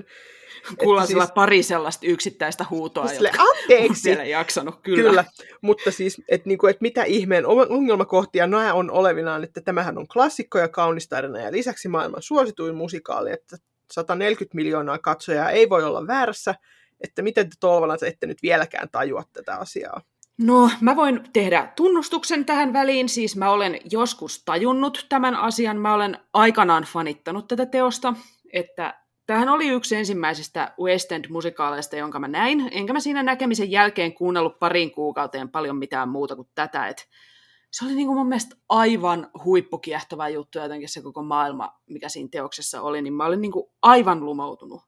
[0.78, 1.32] Kuullaan siis...
[1.36, 4.02] pari sellaista yksittäistä huutoa, Sille, anteeksi.
[4.02, 5.10] siellä jaksanut, kyllä.
[5.10, 5.26] kyllä.
[5.62, 10.60] Mutta siis, että niinku, et mitä ihmeen ongelmakohtia nämä on olevinaan, että tämähän on klassikko
[10.60, 13.58] ja kaunis tarina ja lisäksi maailman suosituin musikaali, että
[13.91, 16.56] 140 miljoonaa katsojaa ei voi olla väärässä,
[17.02, 20.02] että miten te Tolvalat ette nyt vieläkään tajua tätä asiaa.
[20.38, 23.10] No, mä voin tehdä tunnustuksen tähän väliin.
[23.10, 25.78] Siis mä olen joskus tajunnut tämän asian.
[25.78, 28.13] Mä olen aikanaan fanittanut tätä teosta,
[28.54, 32.69] että tähän oli yksi ensimmäisistä West End-musikaaleista, jonka mä näin.
[32.71, 36.88] Enkä mä siinä näkemisen jälkeen kuunnellut parin kuukauteen paljon mitään muuta kuin tätä.
[36.88, 37.08] Et
[37.71, 42.30] se oli niin kuin mun mielestä aivan huippukiehtova juttu jotenkin se koko maailma, mikä siinä
[42.32, 44.82] teoksessa oli, niin mä olin niin kuin aivan lumoutunut.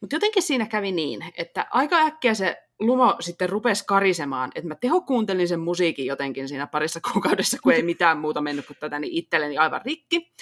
[0.00, 4.74] Mutta jotenkin siinä kävi niin, että aika äkkiä se lumo sitten rupesi karisemaan, että mä
[4.74, 9.12] tehokuuntelin sen musiikin jotenkin siinä parissa kuukaudessa, kun ei mitään muuta mennyt kuin tätä, niin
[9.12, 10.32] itselleni aivan rikki.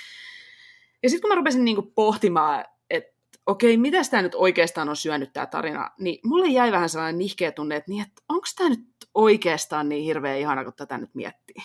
[1.02, 5.32] Ja sitten kun mä rupesin niinku pohtimaan, että okei, mitä tämä nyt oikeastaan on syönyt
[5.32, 8.80] tämä tarina, niin mulle jäi vähän sellainen nihkeä tunne, että, niin, että onko tämä nyt
[9.14, 11.62] oikeastaan niin hirveän ihana, kun tätä nyt miettii.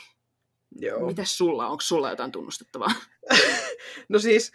[0.75, 1.07] Joo.
[1.07, 1.67] Mitäs sulla?
[1.67, 2.91] Onko sulla jotain tunnustettavaa?
[4.09, 4.51] no siis,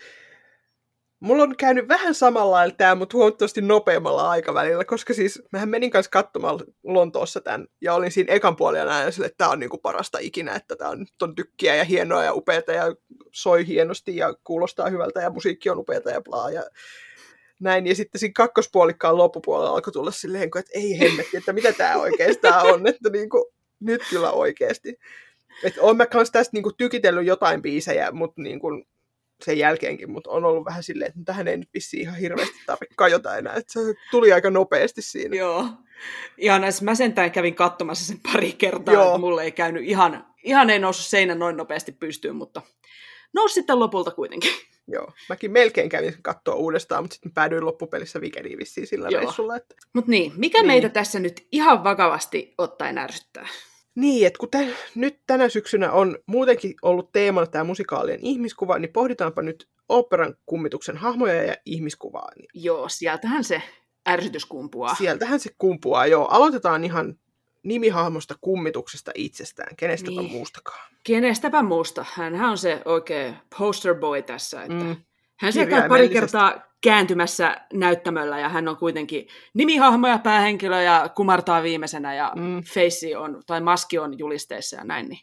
[1.26, 6.10] Mulla on käynyt vähän samalla tämä, mutta huomattavasti nopeammalla aikavälillä, koska siis mähän menin kanssa
[6.10, 10.18] katsomaan Lontoossa tämän, ja olin siinä ekan puolella näin sille, että tämä on niinku parasta
[10.18, 12.84] ikinä, että tämä on, on tykkiä ja hienoa ja upeata ja
[13.32, 16.50] soi hienosti ja kuulostaa hyvältä ja musiikki on upeata ja blaa.
[16.50, 16.62] Ja
[17.60, 21.96] näin, ja sitten siinä kakkospuolikkaan loppupuolella alkoi tulla silleen, että ei hemmetti, että mitä tämä
[21.96, 23.44] oikeastaan on, että niin kuin,
[23.80, 24.98] nyt kyllä oikeasti.
[25.64, 28.84] Että olen mä kanssa tästä niin kuin, tykitellyt jotain biisejä, mutta niin kuin,
[29.44, 32.94] sen jälkeenkin, mutta on ollut vähän silleen, että tähän ei nyt vissiin ihan hirveästi tarvitse
[32.96, 35.36] kajota enää, että se tuli aika nopeasti siinä.
[35.36, 35.66] Joo.
[36.38, 39.06] Ihan näissä mä sentään kävin katsomassa sen pari kertaa, Joo.
[39.06, 42.62] että mulle ei käynyt ihan, ihan ei noussut seinä noin nopeasti pystyyn, mutta
[43.32, 44.50] nousi sitten lopulta kuitenkin.
[44.88, 49.20] Joo, mäkin melkein kävin katsoa uudestaan, mutta sitten päädyin loppupelissä vikeliin vissiin sillä Joo.
[49.20, 49.56] reissulla.
[49.56, 49.74] Että...
[49.92, 50.66] Mutta niin, mikä niin.
[50.66, 53.48] meitä tässä nyt ihan vakavasti ottaen ärsyttää?
[53.96, 58.92] Niin, että kun tämän, nyt tänä syksynä on muutenkin ollut teemana tämä musikaalien ihmiskuva, niin
[58.92, 62.28] pohditaanpa nyt operan kummituksen hahmoja ja ihmiskuvaa.
[62.36, 62.48] Niin...
[62.54, 63.62] Joo, sieltähän se
[64.08, 64.94] ärsytys kumpuaa.
[64.94, 66.26] Sieltähän se kumpuaa, joo.
[66.26, 67.18] Aloitetaan ihan
[67.62, 70.32] nimihahmosta kummituksesta itsestään, kenestäpä niin.
[70.32, 70.90] muustakaan.
[71.04, 72.04] Kenestäpä muusta.
[72.14, 74.96] Hän on se oikein poster boy tässä, että mm.
[75.40, 81.62] Hän siellä pari kertaa kääntymässä näyttämöllä ja hän on kuitenkin nimihahmo ja päähenkilö ja kumartaa
[81.62, 82.62] viimeisenä ja mm.
[82.62, 85.20] face on, tai maski on julisteessa ja näin, niin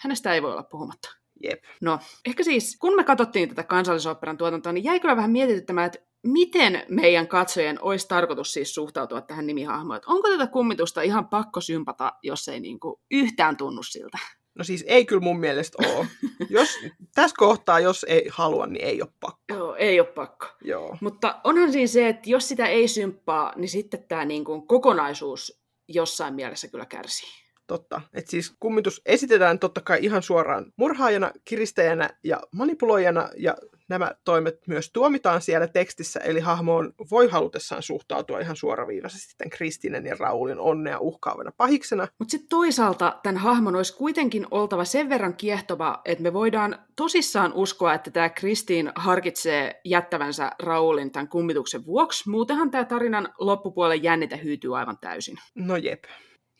[0.00, 1.16] hänestä ei voi olla puhumatta.
[1.42, 1.64] Jep.
[1.80, 5.98] No, ehkä siis, kun me katsottiin tätä kansallisoperan tuotantoa, niin jäi kyllä vähän mietityttämään, että
[6.26, 9.96] miten meidän katsojien olisi tarkoitus siis suhtautua tähän nimihahmoon.
[9.96, 14.18] Että onko tätä kummitusta ihan pakko sympata, jos ei niinku yhtään tunnu siltä?
[14.58, 16.06] No siis ei kyllä mun mielestä ole.
[16.50, 16.68] jos,
[17.14, 19.44] tässä kohtaa, jos ei halua, niin ei ole pakko.
[19.48, 20.46] Joo, ei ole pakko.
[20.64, 20.96] Joo.
[21.00, 26.34] Mutta onhan siinä se, että jos sitä ei symppaa, niin sitten tämä niinku kokonaisuus jossain
[26.34, 27.46] mielessä kyllä kärsii.
[27.66, 28.00] Totta.
[28.14, 33.56] Et siis kummitus esitetään totta kai ihan suoraan murhaajana, kiristäjänä ja manipuloijana, ja
[33.88, 40.06] nämä toimet myös tuomitaan siellä tekstissä, eli hahmoon voi halutessaan suhtautua ihan suoraviivaisesti tämän Kristinen
[40.06, 42.08] ja Raulin onnea uhkaavana pahiksena.
[42.18, 47.52] Mutta sitten toisaalta tämän hahmon olisi kuitenkin oltava sen verran kiehtova, että me voidaan tosissaan
[47.52, 52.30] uskoa, että tämä Kristiin harkitsee jättävänsä Raulin tämän kummituksen vuoksi.
[52.30, 55.36] Muutenhan tämä tarinan loppupuolen jännite hyytyy aivan täysin.
[55.54, 56.04] No jep.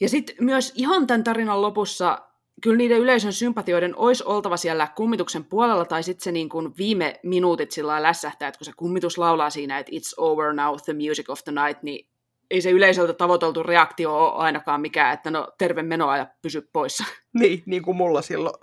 [0.00, 2.18] Ja sitten myös ihan tämän tarinan lopussa
[2.62, 7.20] kyllä niiden yleisön sympatioiden olisi oltava siellä kummituksen puolella, tai sitten se niin kuin viime
[7.22, 11.30] minuutit sillä lässähtää, että kun se kummitus laulaa siinä, että it's over now, the music
[11.30, 12.08] of the night, niin
[12.50, 17.04] ei se yleisöltä tavoiteltu reaktio ole ainakaan mikään, että no terve menoa ja pysy poissa.
[17.40, 18.54] Niin, niin kuin mulla silloin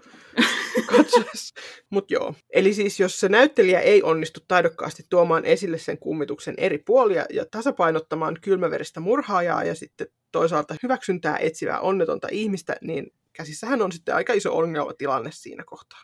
[0.91, 1.55] katsoessa.
[1.89, 2.33] Mutta joo.
[2.53, 7.45] Eli siis jos se näyttelijä ei onnistu taidokkaasti tuomaan esille sen kummituksen eri puolia ja
[7.51, 14.33] tasapainottamaan kylmäveristä murhaajaa ja sitten toisaalta hyväksyntää etsivää onnetonta ihmistä, niin käsissähän on sitten aika
[14.33, 15.99] iso ongelmatilanne siinä kohtaa.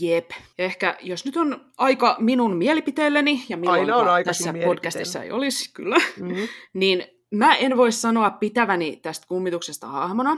[0.00, 0.30] Jep.
[0.58, 5.22] Ja ehkä jos nyt on aika minun mielipiteelleni, ja milloin Aina on aika tässä podcastissa
[5.22, 6.48] ei olisi kyllä, Mm-hmm.
[6.74, 7.04] niin
[7.34, 10.36] mä en voi sanoa pitäväni tästä kummituksesta hahmona,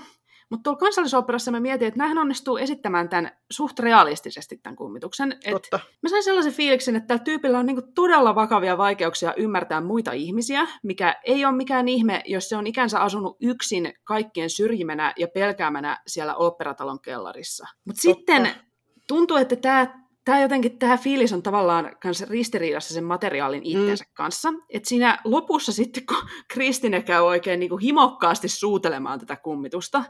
[0.55, 5.33] mutta tuolla kansallisoperassa mä mietin, että näähän onnistuu esittämään tämän suht realistisesti tämän kummituksen.
[5.33, 5.81] Et Totta.
[6.03, 10.67] mä sain sellaisen fiiliksen, että tällä tyypillä on niinku todella vakavia vaikeuksia ymmärtää muita ihmisiä,
[10.83, 16.03] mikä ei ole mikään ihme, jos se on ikänsä asunut yksin kaikkien syrjimänä ja pelkäämänä
[16.07, 17.67] siellä operatalon kellarissa.
[17.85, 18.49] Mutta sitten
[19.09, 24.11] tuntuu, että tämä Tämä jotenkin, tämä fiilis on tavallaan kans ristiriidassa sen materiaalin itsensä mm.
[24.15, 24.53] kanssa.
[24.69, 26.17] Että siinä lopussa sitten, kun
[26.49, 30.05] Kristine käy oikein niin kuin himokkaasti suutelemaan tätä kummitusta,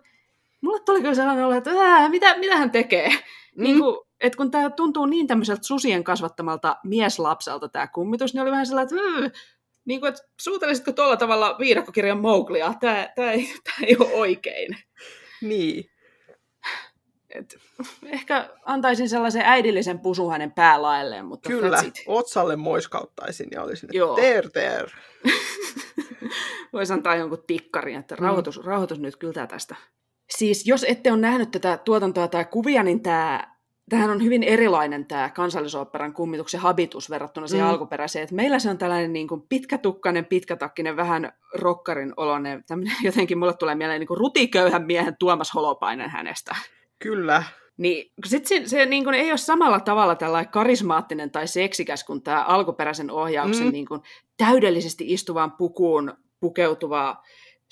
[0.65, 3.09] mulle tuli kyllä sellainen olo, että Ää, mitä, mitä hän tekee?
[3.09, 3.63] Mm.
[3.63, 8.51] Niin kuin, että kun tämä tuntuu niin tämmöiseltä susien kasvattamalta mieslapselta tämä kummitus, niin oli
[8.51, 9.39] vähän sellainen, että
[9.85, 12.75] niin kuin, että suutelisitko tuolla tavalla viidakkokirjan Mowglia?
[12.81, 14.77] Tämä, tämä, ei, tämä ei ole oikein.
[15.43, 15.91] Niin.
[17.29, 17.57] Et,
[18.07, 24.17] ehkä antaisin sellaisen äidillisen pusun hänen päälaelleen, mutta Kyllä, otsalle moiskauttaisin ja olisin, että Joo.
[24.17, 24.91] ter, ter.
[26.73, 28.65] Voisi antaa jonkun tikkarin, että rauhoitus, mm.
[28.65, 29.77] rauhoitus nyt kyllä tästä.
[30.37, 33.55] Siis jos ette ole nähnyt tätä tuotantoa tai kuvia, niin tämä,
[33.91, 37.71] tämähän on hyvin erilainen tämä kansallisoopperan kummituksen habitus verrattuna siihen Mm.
[37.71, 38.23] alkuperäiseen.
[38.25, 43.55] Et meillä se on tällainen niin kuin pitkätukkainen, pitkätakkinen, vähän rokkarin oloinen, tämmöinen, jotenkin mulle
[43.55, 46.57] tulee mieleen niin kuin rutiköyhän miehen Tuomas Holopainen hänestä.
[46.99, 47.43] Kyllä.
[47.77, 52.23] Niin sit se, se niin kuin ei ole samalla tavalla tällainen karismaattinen tai seksikäs kuin
[52.23, 53.73] tämä alkuperäisen ohjauksen Mm.
[53.73, 54.01] niin kuin
[54.37, 57.23] täydellisesti istuvaan pukuun pukeutuva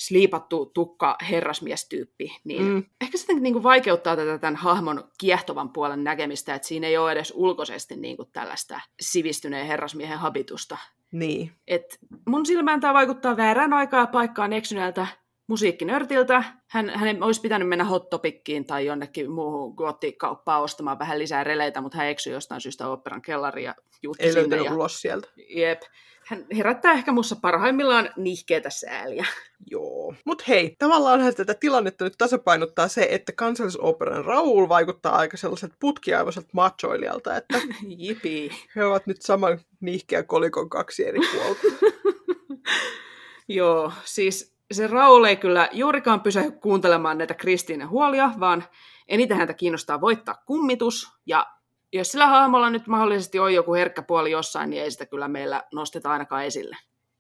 [0.07, 2.85] sliipattu tukka herrasmiestyyppi, niin Mm.
[3.01, 7.13] ehkä se niin kuin vaikeuttaa tätä tämän hahmon kiehtovan puolen näkemistä, että siinä ei ole
[7.13, 10.79] edes ulkoisesti niin kuin tällaista sivistyneen herrasmiehen habitusta.
[11.13, 11.53] Niin.
[11.67, 15.07] Et mun silmään tämä vaikuttaa väärään aikaa ja paikkaan eksyneeltä
[15.47, 16.45] musiikkinörtiltä.
[16.69, 21.81] Hän, hänen olisi pitänyt mennä Hot Topickiin tai jonnekin muuhun goottikauppaan ostamaan vähän lisää releitä,
[21.81, 24.57] mutta hän eksyi jostain syystä operan kellariin ja jutti Ei sinne.
[24.57, 25.29] Ja, ulos sieltä.
[25.49, 25.83] jep.
[26.27, 29.27] Hän herättää ehkä mussa parhaimmillaan nihkeetä sääliä.
[29.71, 30.15] Joo.
[30.25, 36.49] Mut hei, tavallaan tätä tilannetta nyt tasapainottaa se, että kansallisoperan Raul vaikuttaa aika sellaiselta putkiaivoiselta
[36.53, 37.59] machoilijalta, että
[37.99, 38.51] Jipi.
[38.77, 41.61] he ovat nyt saman nihkeä kolikon kaksi eri puolta.
[43.49, 48.65] Joo, siis se Raul ei kyllä juurikaan pysähy kuuntelemaan näitä Kristiinen huolia, vaan
[49.09, 51.09] eniten häntä kiinnostaa voittaa kummitus.
[51.27, 51.47] Ja
[51.93, 55.63] jos sillä hahmolla nyt mahdollisesti on joku herkkä puoli jossain, niin ei sitä kyllä meillä
[55.75, 56.77] nosteta ainakaan esille.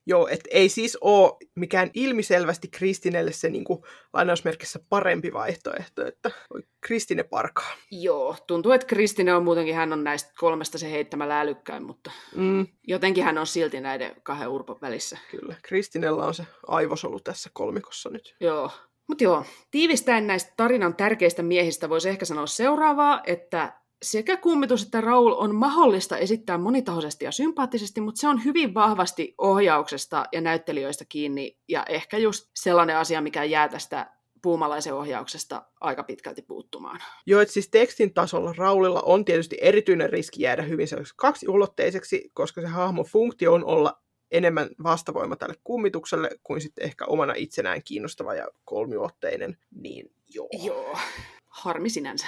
[0.06, 3.82] Joo, että ei siis ole mikään ilmiselvästi Kristinelle se niin kuin,
[4.12, 6.30] lainausmerkissä parempi vaihtoehto, että
[6.80, 7.72] Kristine parkaa.
[7.90, 12.66] Joo, tuntuu, että Kristine on muutenkin, hän on näistä kolmesta se heittämällä älykkäin, mutta Mm,
[12.86, 15.18] jotenkin hän on silti näiden kahden urpon välissä.
[15.30, 18.36] kyllä, Kristinellä on se aivosolu tässä kolmikossa nyt.
[18.40, 18.70] Joo.
[19.08, 23.72] Mutta joo, tiivistäen näistä tarinan tärkeistä miehistä voisi ehkä sanoa seuraavaa, että
[24.02, 29.34] sekä kummitus että Raul on mahdollista esittää monitahoisesti ja sympaattisesti, mutta se on hyvin vahvasti
[29.38, 34.10] ohjauksesta ja näyttelijöistä kiinni, ja ehkä just sellainen asia, mikä jää tästä
[34.42, 37.00] puumalaisen ohjauksesta aika pitkälti puuttumaan.
[37.26, 42.60] Joo, että siis tekstin tasolla Raulilla on tietysti erityinen riski jäädä hyvin sellaiseksi kaksiulotteiseksi, koska
[42.60, 48.34] se hahmon funktio on olla enemmän vastavoima tälle kummitukselle kuin sitten ehkä omana itsenään kiinnostava
[48.34, 49.56] ja kolmiulotteinen.
[49.70, 50.48] Niin joo.
[50.64, 50.98] Joo,
[51.48, 52.26] harmi sinänsä.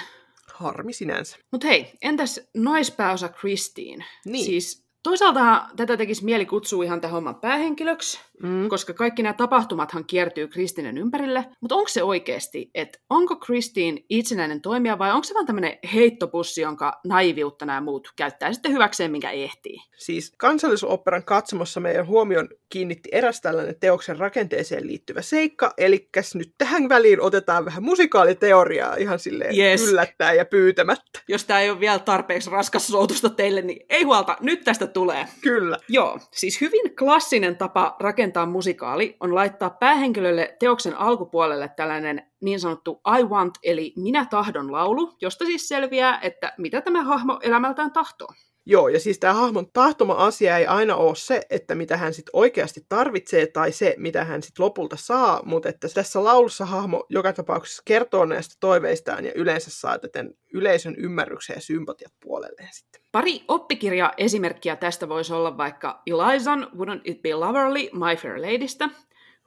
[0.55, 1.37] Harmi sinänsä.
[1.51, 4.05] Mutta hei, entäs naispääosa Christine?
[4.25, 4.45] Niin.
[4.45, 8.69] Siis toisaalta tätä tekisi mieli kutsua ihan tämän homman päähenkilöksi, Mm.
[8.69, 11.45] koska kaikki nämä tapahtumathan kiertyy Kristinen ympärille.
[11.61, 16.61] Mutta onko se oikeasti, että onko Kristiin itsenäinen toimija vai onko se vaan tämmöinen heittopussi,
[16.61, 19.77] jonka naiviutta nämä muut käyttää sitten hyväkseen, minkä ehtii?
[19.97, 26.89] Siis kansallisoopperan katsomossa meidän huomion kiinnitti eräs tällainen teoksen rakenteeseen liittyvä seikka, eli nyt tähän
[26.89, 29.87] väliin otetaan vähän musikaaliteoriaa ihan silleen Yes.
[29.87, 31.19] yllättää ja pyytämättä.
[31.27, 35.27] Jos tämä ei ole vielä tarpeeksi raskas soutusta teille, niin ei huolta, nyt tästä tulee.
[35.41, 35.77] Kyllä.
[35.89, 43.01] Joo, siis hyvin klassinen tapa rakentaa musikaali on laittaa päähenkilölle teoksen alkupuolelle tällainen niin sanottu
[43.19, 48.27] I want eli minä tahdon laulu, josta siis selviää, että mitä tämä hahmo elämältään tahtoo.
[48.67, 52.29] Joo, ja siis tämä hahmon tahtoma asia ei aina ole se, että mitä hän sitten
[52.33, 57.33] oikeasti tarvitsee tai se, mitä hän sitten lopulta saa, mutta että tässä laulussa hahmo joka
[57.33, 63.01] tapauksessa kertoo näistä toiveistaan ja yleensä saa täten yleisön ymmärryksen ja sympatiat puolelleen sitten.
[63.11, 68.89] Pari oppikirja-esimerkkiä tästä voisi olla vaikka Elizan Wouldn't It Be Loverly My Fair Ladystä,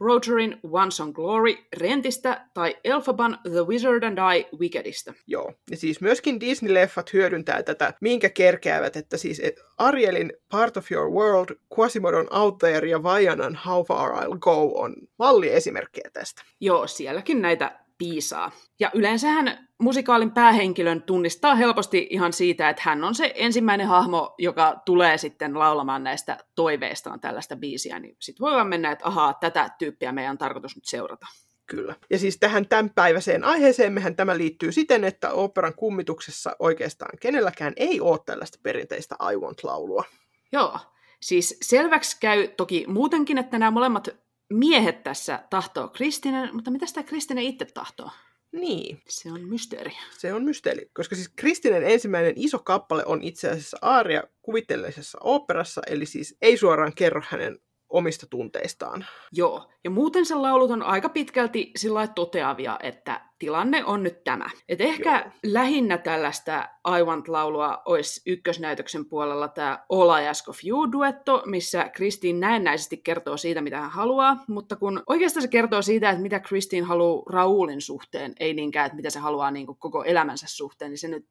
[0.00, 5.14] Rogerin Once on Glory Rentistä tai Elphaban The Wizard and I Wickedistä.
[5.26, 10.92] Joo, ja siis myöskin Disney-leffat hyödyntää tätä, minkä kerkeävät, että siis et Arielin Part of
[10.92, 16.42] Your World, Quasimodon Out There ja Vajanan How Far I'll Go on malliesimerkkejä tästä.
[16.60, 18.50] Joo, sielläkin näitä piisaa.
[18.80, 24.82] Ja yleensähän musikaalin päähenkilön tunnistaa helposti ihan siitä, että hän on se ensimmäinen hahmo, joka
[24.84, 29.70] tulee sitten laulamaan näistä toiveistaan tällaista biisiä, niin sitten voi vaan mennä, että ahaa, tätä
[29.78, 31.26] tyyppiä meidän on tarkoitus nyt seurata.
[31.66, 31.94] Kyllä.
[32.10, 38.18] Ja siis tähän tämänpäiväiseen aiheeseen tämä liittyy siten, että operan kummituksessa oikeastaan kenelläkään ei ole
[38.26, 40.04] tällaista perinteistä I Want-laulua.
[40.52, 40.78] Joo,
[41.20, 44.08] siis selväksi käy toki muutenkin, että nämä molemmat
[44.52, 48.10] miehet tässä tahtoo Kristinen, mutta mitä tämä Kristinen itse tahtoo?
[48.52, 49.92] Niin, Se on mysteeri.
[50.18, 50.90] se on mysteeri.
[50.94, 56.56] Koska siis Kristinen ensimmäinen iso kappale on itse asiassa aaria kuvitteellisessa oopperassa, eli siis ei
[56.56, 57.58] suoraan kerro hänen
[57.88, 59.06] omista tunteistaan.
[59.32, 64.46] Joo, ja muuten sen laulut on aika pitkälti sillä toteavia, että tilanne on nyt tämä.
[64.68, 65.32] Et ehkä Joo.
[65.44, 69.84] Lähinnä tällaista I Want-laulua olisi ykkösnäytöksen puolella tämä
[70.30, 75.48] Ask of You-duetto, missä Kristiin näennäisesti kertoo siitä, mitä hän haluaa, mutta kun oikeastaan se
[75.48, 79.66] kertoo siitä, että mitä Kristiin haluaa Raulin suhteen, ei niinkään, että mitä se haluaa niin
[79.66, 81.26] koko elämänsä suhteen, niin se nyt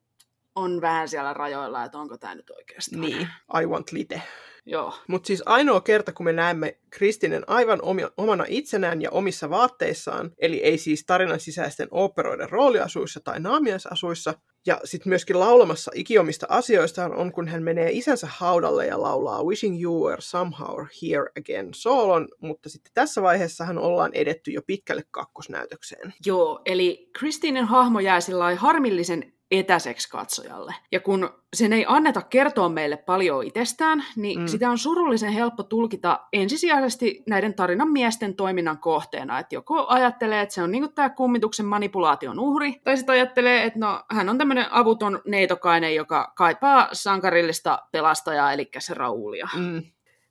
[0.55, 3.01] on vähän siellä rajoilla, että onko tämä nyt oikeastaan.
[3.01, 3.27] Niin,
[3.61, 4.21] I Want Lite.
[4.69, 9.49] Joo, Mutta siis ainoa kerta, kun me näemme Kristinen aivan omi- omana itsenään ja omissa
[9.49, 14.33] vaatteissaan, eli ei siis tarinan sisäisten operoiden rooliasuissa tai naamiaisasuissa,
[14.65, 19.83] ja sitten myöskin laulamassa ikiomista asioistaan on, kun hän menee isänsä haudalle ja laulaa Wishing
[19.83, 26.13] You Were Somehow Here Again soolon, mutta sitten tässä vaiheessahan ollaan edetty jo pitkälle kakkosnäytökseen.
[26.25, 30.75] Joo, eli Kristinin hahmo jää sillä harmillisen etäiseksi katsojalle.
[30.91, 34.47] Ja kun sen ei anneta kertoa meille paljon itsestään, niin Mm.
[34.47, 39.39] sitä on surullisen helppo tulkita ensisijaisesti näiden tarinan miesten toiminnan kohteena.
[39.39, 43.79] Että joko ajattelee, että se on niinku tämä kummituksen manipulaation uhri, tai sitten ajattelee, että
[43.79, 49.47] no, hän on tämmöinen avuton neitokainen, joka kaipaa sankarillista pelastajaa, eli se Raulia.
[49.55, 49.83] Mm.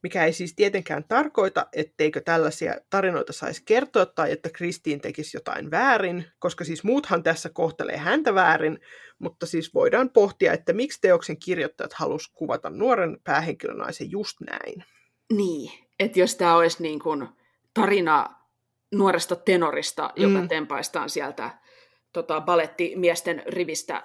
[0.02, 5.70] Mikä ei siis tietenkään tarkoita, etteikö tällaisia tarinoita saisi kertoa tai että Kristiin tekisi jotain
[5.70, 8.78] väärin, koska siis muuthan tässä kohtelee häntä väärin,
[9.18, 14.84] mutta siis voidaan pohtia, että miksi teoksen kirjoittajat halus kuvata nuoren päähenkilönaisen just näin.
[15.32, 17.28] Niin, että jos tämä olisi niin kuin
[17.74, 18.30] tarina
[18.94, 20.48] nuoresta tenorista, joka Mm.
[20.48, 21.58] tempaistaan sieltä
[22.12, 24.02] tota, balettimiesten rivistä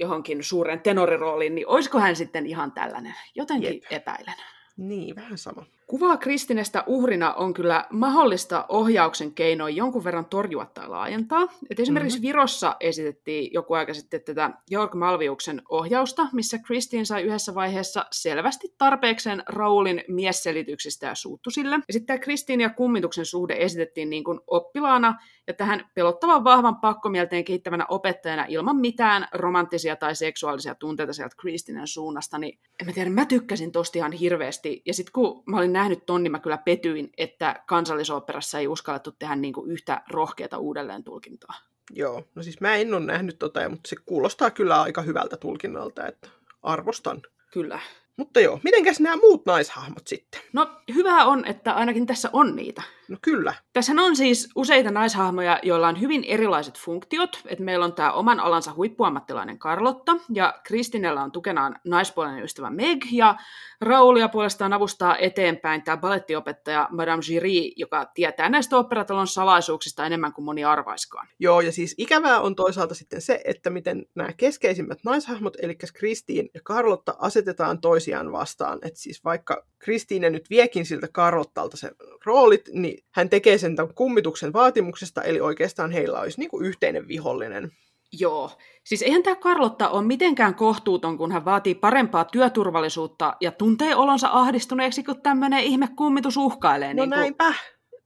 [0.00, 3.14] johonkin suuren tenorirooliin, niin olisiko hän sitten ihan tällainen?
[3.34, 3.74] Jotenkin.
[3.74, 3.82] Jep.
[3.90, 4.34] epäilen.
[4.76, 5.66] Niin, vähän sama.
[5.86, 11.48] Kuvaa Kristinestä uhrina on kyllä mahdollista ohjauksen keinoin jonkun verran torjua tai laajentaa.
[11.70, 12.22] Et esimerkiksi Mhm.
[12.22, 12.28] mm-hmm.
[12.28, 18.74] Virossa esitettiin joku aika sitten tätä Georg Malviuksen ohjausta, missä Kristin sai yhdessä vaiheessa selvästi
[18.78, 21.74] tarpeekseen Raulin miesselityksistä ja suuttu sille.
[21.76, 26.76] Ja sitten tämä Kristin ja kummituksen suhde esitettiin niin kuin oppilaana ja tähän pelottavan vahvan
[26.76, 32.92] pakkomielteen kehittävänä opettajana ilman mitään romanttisia tai seksuaalisia tunteita sieltä Kristinen suunnasta, niin en mä
[32.92, 34.82] tiedä, mä tykkäsin tosta ihan hirveästi.
[34.86, 39.12] Ja sitten kun mä olin nähnyt ton, niin mä kyllä petyin, että kansallisoopperassa ei uskallettu
[39.12, 41.54] tehdä niin kuin yhtä rohkeata uudelleen tulkintaa.
[41.90, 46.06] Joo, no siis mä en ole nähnyt tota, mutta se kuulostaa kyllä aika hyvältä tulkinnalta,
[46.06, 46.28] että
[46.62, 47.22] arvostan.
[47.52, 47.80] Kyllä.
[48.16, 50.40] Mutta joo, mitenkäs nämä muut naishahmot sitten?
[50.52, 52.82] No hyvä on, että ainakin tässä on niitä.
[53.08, 53.54] No kyllä.
[53.72, 57.40] Tässähän on siis useita naishahmoja, joilla on hyvin erilaiset funktiot.
[57.46, 62.98] Et meillä on tämä oman alansa huippuammattilainen Carlotta, ja Kristinellä on tukenaan naispuolinen ystävä Meg,
[63.12, 63.36] ja
[63.80, 70.44] Raulia puolestaan avustaa eteenpäin tämä balettiopettaja Madame Giry, joka tietää näistä operatalon salaisuuksista enemmän kuin
[70.44, 71.28] moni arvaiskaan.
[71.38, 76.48] Joo, ja siis ikävää on toisaalta sitten se, että miten nämä keskeisimmät naishahmot, eli Kristiin
[76.54, 78.78] ja Carlotta, asetetaan toisiaan vastaan.
[78.82, 81.90] Että siis vaikka Kristiine nyt viekin siltä Carlottalta sen
[82.24, 87.08] roolit, niin hän tekee sen tämän kummituksen vaatimuksesta, eli oikeastaan heillä olisi niin kuin yhteinen
[87.08, 87.72] vihollinen.
[88.20, 88.50] Joo.
[88.84, 94.28] Siis eihän tämä Carlotta ole mitenkään kohtuuton, kun hän vaatii parempaa työturvallisuutta ja tuntee olonsa
[94.32, 96.94] ahdistuneeksi, kun tämmöinen ihme kummitus uhkailee.
[96.94, 97.54] No niin näinpä.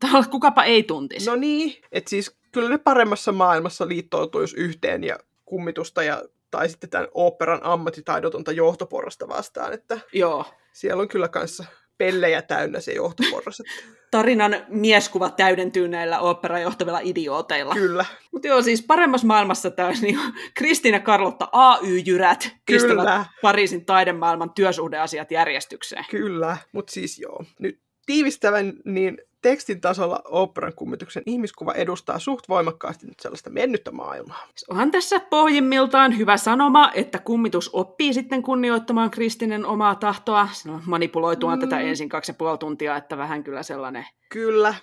[0.00, 1.30] Tavallaan kukapa ei tuntisi.
[1.30, 6.90] No niin, että siis kyllä ne paremmassa maailmassa liittoutuisi yhteen ja kummitusta ja tai sitten
[6.90, 10.44] tämän oopperan ammattitaidotonta johtoporrasta vastaan, että Joo.
[10.72, 11.64] siellä on kyllä kanssa
[11.98, 13.62] pellejä täynnä se johtoporras.
[14.10, 17.74] Tarinan mieskuva täydentyy näillä oopperan johtavilla idiooteilla.
[17.74, 20.18] kyllä, Mutta joo, siis paremmassa maailmassa täys niin
[20.54, 23.26] Kristiina Carlotta AY-jyrät pistävät.
[23.42, 26.04] Pariisin taidemaailman työsuhdeasiat järjestykseen.
[26.10, 26.56] kyllä.
[26.72, 27.80] Mutta siis joo, nyt
[28.14, 34.46] tiivistävän, niin tekstin tasolla oopperan kummituksen ihmiskuva edustaa suht voimakkaasti nyt sellaista mennyttä maailmaa.
[34.70, 40.48] Onhan tässä pohjimmiltaan hyvä sanoma, että kummitus oppii sitten kunnioittamaan Kristinen omaa tahtoa.
[40.66, 41.60] No, manipuloituaan Mm.
[41.60, 44.06] tätä ensin kaksi ja puoli tuntia, että vähän kyllä sellainen...
[44.28, 44.74] Kyllä,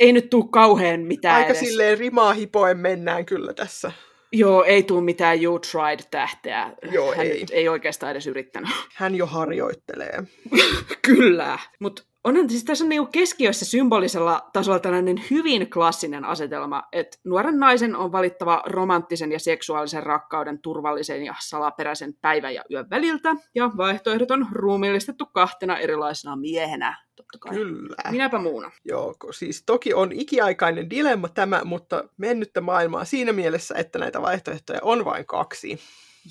[0.00, 1.60] Ei nyt tuu kauhean mitään aika edes.
[1.60, 3.92] silleen rimaa hipoen mennään kyllä tässä.
[4.32, 6.70] Joo, ei tuu mitään You Tried-tähteä.
[6.92, 7.46] Joo, Hän ei.
[7.52, 8.70] Ei oikeastaan edes yrittänyt.
[8.94, 10.22] Hän jo harjoittelee.
[11.02, 11.58] Kyllä.
[11.80, 17.58] Mutta onhan siis tässä on niinku keskiössä symbolisella tasolla tällainen hyvin klassinen asetelma, että nuoren
[17.58, 23.70] naisen on valittava romanttisen ja seksuaalisen rakkauden turvallisen ja salaperäisen päivän ja yön väliltä, ja
[23.76, 27.54] vaihtoehdot on ruumiillistettu kahtena erilaisena miehenä, totta kai.
[27.54, 27.96] Kyllä.
[28.10, 28.70] Minäpä muuna.
[28.84, 34.80] Joo, siis toki on ikiaikainen dilemma tämä, mutta mennyttä maailmaa siinä mielessä, että näitä vaihtoehtoja
[34.82, 35.78] on vain kaksi.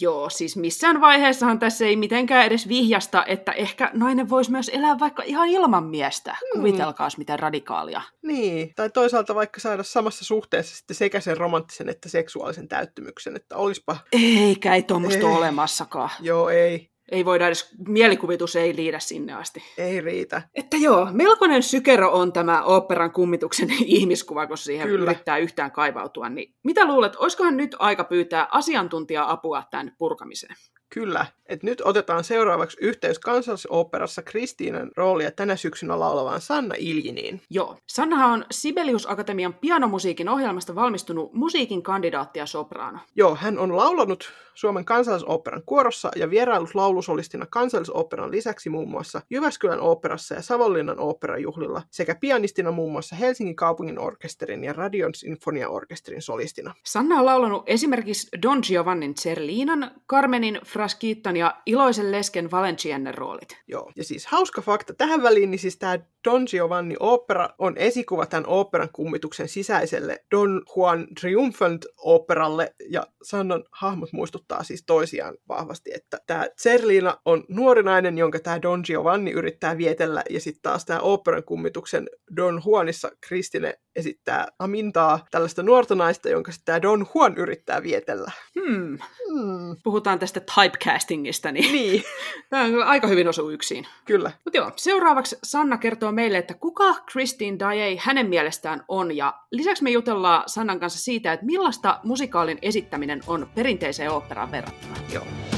[0.01, 4.99] Joo, siis missään vaiheessahan tässä ei mitenkään edes vihjasta, että ehkä nainen voisi myös elää
[4.99, 6.37] vaikka ihan ilman miestä.
[6.53, 8.01] Kuvitelkaas miten radikaalia.
[8.23, 13.55] Niin, tai toisaalta vaikka saada samassa suhteessa sitten sekä sen romanttisen että seksuaalisen täyttymyksen, että
[13.55, 15.25] olispa, Eikä ei tuommoista Ei.
[15.25, 16.09] ole olemassakaan.
[16.19, 19.63] joo ei, Ei voida edes, mielikuvitus ei liidä sinne asti.
[19.77, 20.41] ei riitä.
[20.55, 25.11] Että joo, melkoinen sykero on tämä oopperan kummituksen ihmiskuva, kun siihen Kyllä.
[25.11, 26.29] Yrittää yhtään kaivautua.
[26.29, 30.55] Niin mitä luulet, olisikohan nyt aika pyytää asiantuntija-apua tämän purkamiseen?
[30.89, 37.41] Kyllä, että nyt otetaan seuraavaksi yhteys kansallisoopperassa Kristiinan roolia tänä syksynä laulavaan Sanna Iljiniin.
[37.49, 37.77] Joo.
[37.87, 42.99] Sannahan on Sibelius Akatemian pianomusiikin ohjelmasta valmistunut musiikin kandidaatti ja sopraano.
[43.15, 49.81] Joo, hän on laulanut Suomen kansallisoopperan kuorossa ja vierailut laulusolistina kansallisoopperan lisäksi muun muassa Jyväskylän
[49.81, 56.73] oopperassa ja Savonlinnan oopperajuhlilla sekä pianistina muun muassa Helsingin kaupungin orkesterin ja Radion sinfoniaorkesterin solistina.
[56.85, 63.57] Sanna on laulanut esimerkiksi Don Giovannin Cerlinan, Carmenin, Frascitan ja Iloisen lesken Valencienne roolit.
[63.67, 68.25] Joo, ja siis hauska fakta tähän väliin, niin siis tämä Don Giovanni opera on esikuva
[68.25, 75.91] tämän oopperan kummituksen sisäiselle Don Juan Triumphant operalle, ja Sannan hahmot muistuttaa siis toisiaan vahvasti,
[75.93, 80.85] että tämä Zerlina on nuori nainen, jonka tämä Don Giovanni yrittää vietellä, ja sitten taas
[80.85, 87.05] tämä oopperan kummituksen Don Juanissa Kristine esittää Amintaa, tällaista nuorta naista, jonka sitten tämä Don
[87.15, 88.31] Juan yrittää vietellä.
[88.59, 88.97] Hmm.
[89.27, 89.75] Hmm.
[89.83, 92.03] Puhutaan tästä typecastingista, niin Niin,
[92.49, 93.87] tämä aika hyvin osu yksin.
[94.05, 94.31] kyllä.
[94.43, 99.83] Mutta joo, seuraavaksi Sanna kertoo meille, että kuka Christine Daye hänen mielestään on, ja lisäksi
[99.83, 104.95] me jutellaan Sannan kanssa siitä, että millaista musikaalin esittäminen on perinteiseen oopperaan verrattuna.
[105.13, 105.54] Joo.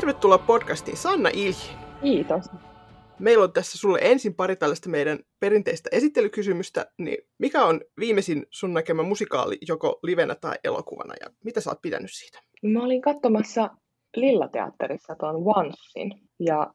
[0.00, 1.76] Tervetuloa podcastiin Sanna Ilhi.
[2.02, 2.44] Kiitos.
[3.18, 8.74] Meillä on tässä sulle ensin pari tällaista meidän perinteistä esittelykysymystä, niin mikä on viimeisin sun
[8.74, 12.38] näkemä musikaali joko livenä tai elokuvana ja mitä sä oot pitänyt siitä?
[12.62, 13.70] Mä olin katsomassa
[14.16, 16.72] Lillateatterissa tuon Oncein ja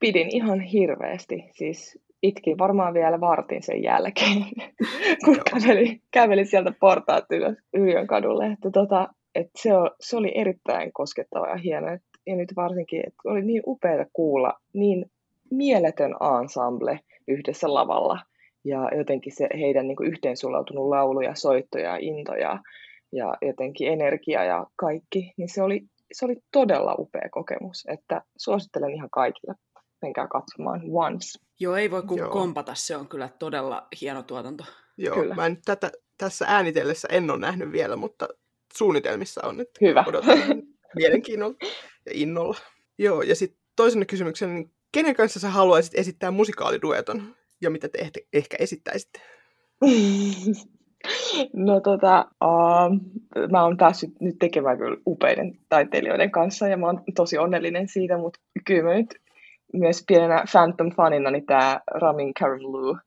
[0.00, 1.44] pidin ihan hirveästi.
[1.52, 4.44] Siis itkin varmaan vielä vartin sen jälkeen,
[5.24, 5.44] kun Joo.
[5.50, 8.46] kävelin, kävelin sieltä portaat ylös Yrjön kadulle.
[8.46, 11.92] Että tota, et se, se oli erittäin koskettava ja hieno.
[11.92, 15.10] Et, ja nyt varsinkin, että oli niin upeaa kuulla niin
[15.50, 18.20] mieletön ensemble yhdessä lavalla.
[18.64, 22.58] Ja jotenkin se heidän niin kuin yhteensulautunut laulu ja soitto ja into ja,
[23.12, 28.94] ja jotenkin energia ja kaikki, niin se oli, se oli todella upea kokemus, että suosittelen
[28.94, 29.54] ihan kaikille.
[30.02, 31.38] menkää katsomaan once.
[31.60, 32.30] Joo, ei voi kuin Joo.
[32.30, 34.64] kompata, se on kyllä todella hieno tuotanto.
[34.96, 35.34] Joo, Kyllä.
[35.34, 38.28] mä en nyt tätä, tässä äänitellessä en ole nähnyt vielä, mutta
[38.76, 40.04] suunnitelmissa on, että Hyvä.
[40.08, 40.38] odotan
[40.96, 41.56] mielenkiinnolla
[42.12, 42.58] innolla.
[42.98, 47.22] Joo, ja sitten toisena kysymyksenä, niin kenen kanssa sä haluaisit esittää musikaalidueton
[47.60, 49.20] ja mitä te ehkä, ehkä esittäisitte?
[51.52, 53.18] No tota, uh,
[53.50, 58.18] mä oon päässyt nyt tekemään kyllä upeiden taiteilijoiden kanssa ja mä oon tosi onnellinen siitä,
[58.18, 59.14] mutta kyllä mä nyt
[59.72, 62.98] myös pienenä Phantom-fanina, niin tämä Ramin Karimloo,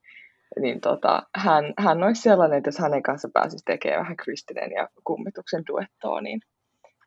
[0.59, 4.89] niin tota, hän, hän olisi sellainen, että jos hänen kanssa pääsisi tekemään vähän Kristinen ja
[5.03, 6.41] kummituksen duettoa, niin,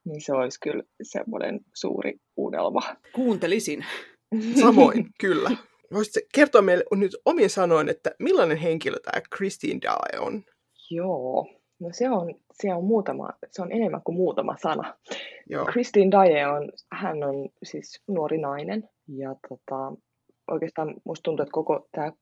[0.04, 2.80] niin se olisi kyllä semmoinen suuri unelma.
[3.14, 3.84] Kuuntelisin.
[4.62, 5.50] Samoin, kyllä.
[5.92, 10.42] Voisitko kertoa meille nyt omin sanoin, että millainen henkilö tämä Christine Dae on?
[10.90, 11.46] Joo,
[11.80, 14.94] no se on, se on, muutama, se on enemmän kuin muutama sana.
[15.50, 19.92] Joo, Christine Daye on, hän on siis nuori nainen ja tota,
[20.50, 22.12] oikeastaan musta tuntuu, että koko tämä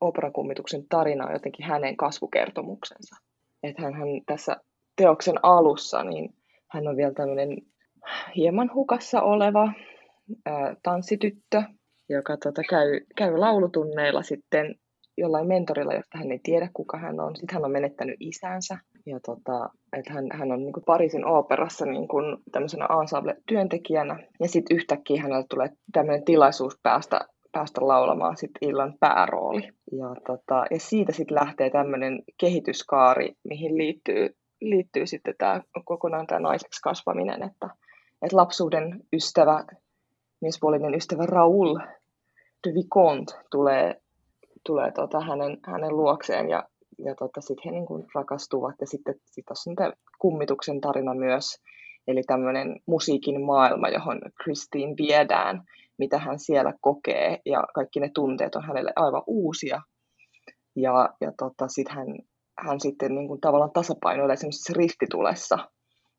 [0.00, 3.16] operakummituksen tarina on jotenkin hänen kasvukertomuksensa.
[3.62, 4.56] Että hän, hän tässä
[4.96, 6.34] teoksen alussa, niin
[6.72, 7.56] hän on vielä tämmöinen
[8.36, 9.72] hieman hukassa oleva
[10.46, 11.62] ää, tanssityttö,
[12.08, 14.74] joka tota, käy, käy laulutunneilla sitten
[15.18, 17.36] jollain mentorilla, josta hän ei tiedä, kuka hän on.
[17.36, 18.78] Sitten hän on menettänyt isänsä.
[19.06, 24.18] Ja tota, että hän, hän on niin kuin Pariisin ooperassa niin kuin tämmöisenä ensemble-työntekijänä.
[24.40, 27.20] Ja sitten yhtäkkiä hänelle tulee tämmöinen tilaisuus päästä,
[27.52, 29.62] päästä laulamaan sit illan päärooli.
[29.92, 34.34] Ja, tota, ja siitä sitten lähtee tämmöinen kehityskaari, mihin liittyy,
[34.70, 37.42] liittyy sitten tämä kokonaan tämä naiseksi kasvaminen.
[37.42, 37.68] Että,
[38.22, 39.64] että lapsuuden ystävä,
[40.40, 41.78] miespuolinen ystävä Raoul
[42.66, 44.02] de Vicomte tulee
[44.66, 46.64] tulee tota hänen, hänen luokseen ja,
[47.04, 48.74] ja tota, sitten he niin kuin rakastuvat.
[48.80, 51.62] Ja sitten sit tässä on tämä kummituksen tarina myös,
[52.06, 55.62] eli tämmöinen musiikin maailma, johon Christine viedään,
[55.98, 59.82] mitä hän siellä kokee ja kaikki ne tunteet on hänelle aivan uusia.
[60.76, 62.06] Ja, ja tota, sitten hän,
[62.66, 65.58] hän sitten niin kuin tavallaan tasapainoilee semmoisessa ristitulessa,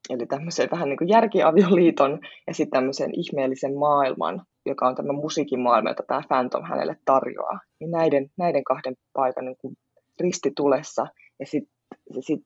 [0.09, 5.59] eli tämmöisen vähän niin kuin järkiavioliiton ja sitten tämmöisen ihmeellisen maailman, joka on tämä musiikin
[5.59, 7.59] maailma, jota tämä Phantom hänelle tarjoaa.
[7.79, 9.75] Niin näiden, näiden kahden paikan niin kuin
[10.19, 11.07] ristitulessa.
[11.39, 11.73] Ja sitten
[12.19, 12.41] sit,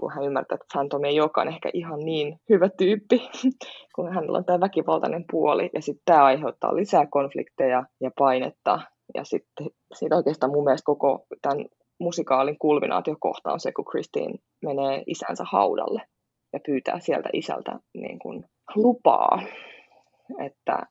[0.00, 3.30] kun hän ymmärtää, että Phantom ei olekaan ehkä ihan niin hyvä tyyppi,
[3.94, 8.80] kun hänellä on tämä väkivaltainen puoli, ja sitten tämä aiheuttaa lisää konflikteja ja painetta,
[9.14, 11.66] ja sitten siitä oikeastaan mun mielestä koko tämän
[12.02, 16.02] musikaalin kulminaatiokohta on se, kun Christine menee isänsä haudalle
[16.52, 18.44] ja pyytää sieltä isältä niin kuin
[18.74, 19.42] lupaa,
[20.46, 20.86] että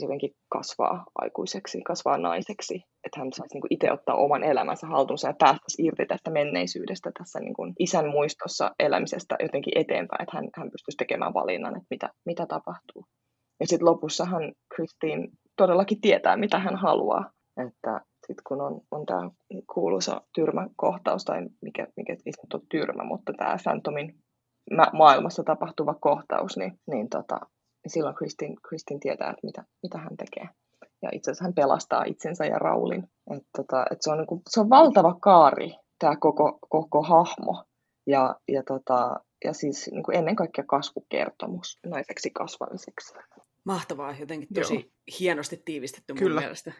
[0.00, 5.28] jotenkin kasvaa aikuiseksi, kasvaa naiseksi, että hän saisi niin kuin itse ottaa oman elämänsä haltuunsa
[5.28, 10.48] ja päästäisi irti tästä menneisyydestä tässä niin kuin isän muistossa elämisestä jotenkin eteenpäin, että hän,
[10.56, 13.04] hän pystyisi tekemään valinnan, että mitä, mitä tapahtuu.
[13.60, 17.30] Ja sitten lopussahan Christine todellakin tietää, mitä hän haluaa,
[17.66, 19.30] että sitten kun on, on tämä
[19.74, 24.18] kuuluisa tyrmäkohtaus, tai mikä, mikä ei nyt ole tyrmä, mutta tämä Phantomin
[24.76, 27.40] ma- maailmassa tapahtuva kohtaus, niin, niin tota,
[27.84, 30.48] niin silloin Kristin, Kristin tietää, että mitä, mitä hän tekee.
[31.02, 33.04] Ja itse asiassa hän pelastaa itsensä ja Raulin.
[33.36, 37.64] Et tota, et se, on niinku, se on valtava kaari, tämä koko, koko hahmo.
[38.06, 43.14] Ja, ja, tota, ja siis niinku ennen kaikkea kasvukertomus naiseksi kasvamiseksi.
[43.64, 44.82] Mahtavaa, jotenkin tosi Joo.
[45.20, 46.40] hienosti tiivistetty mun Kyllä.
[46.40, 46.72] mielestä.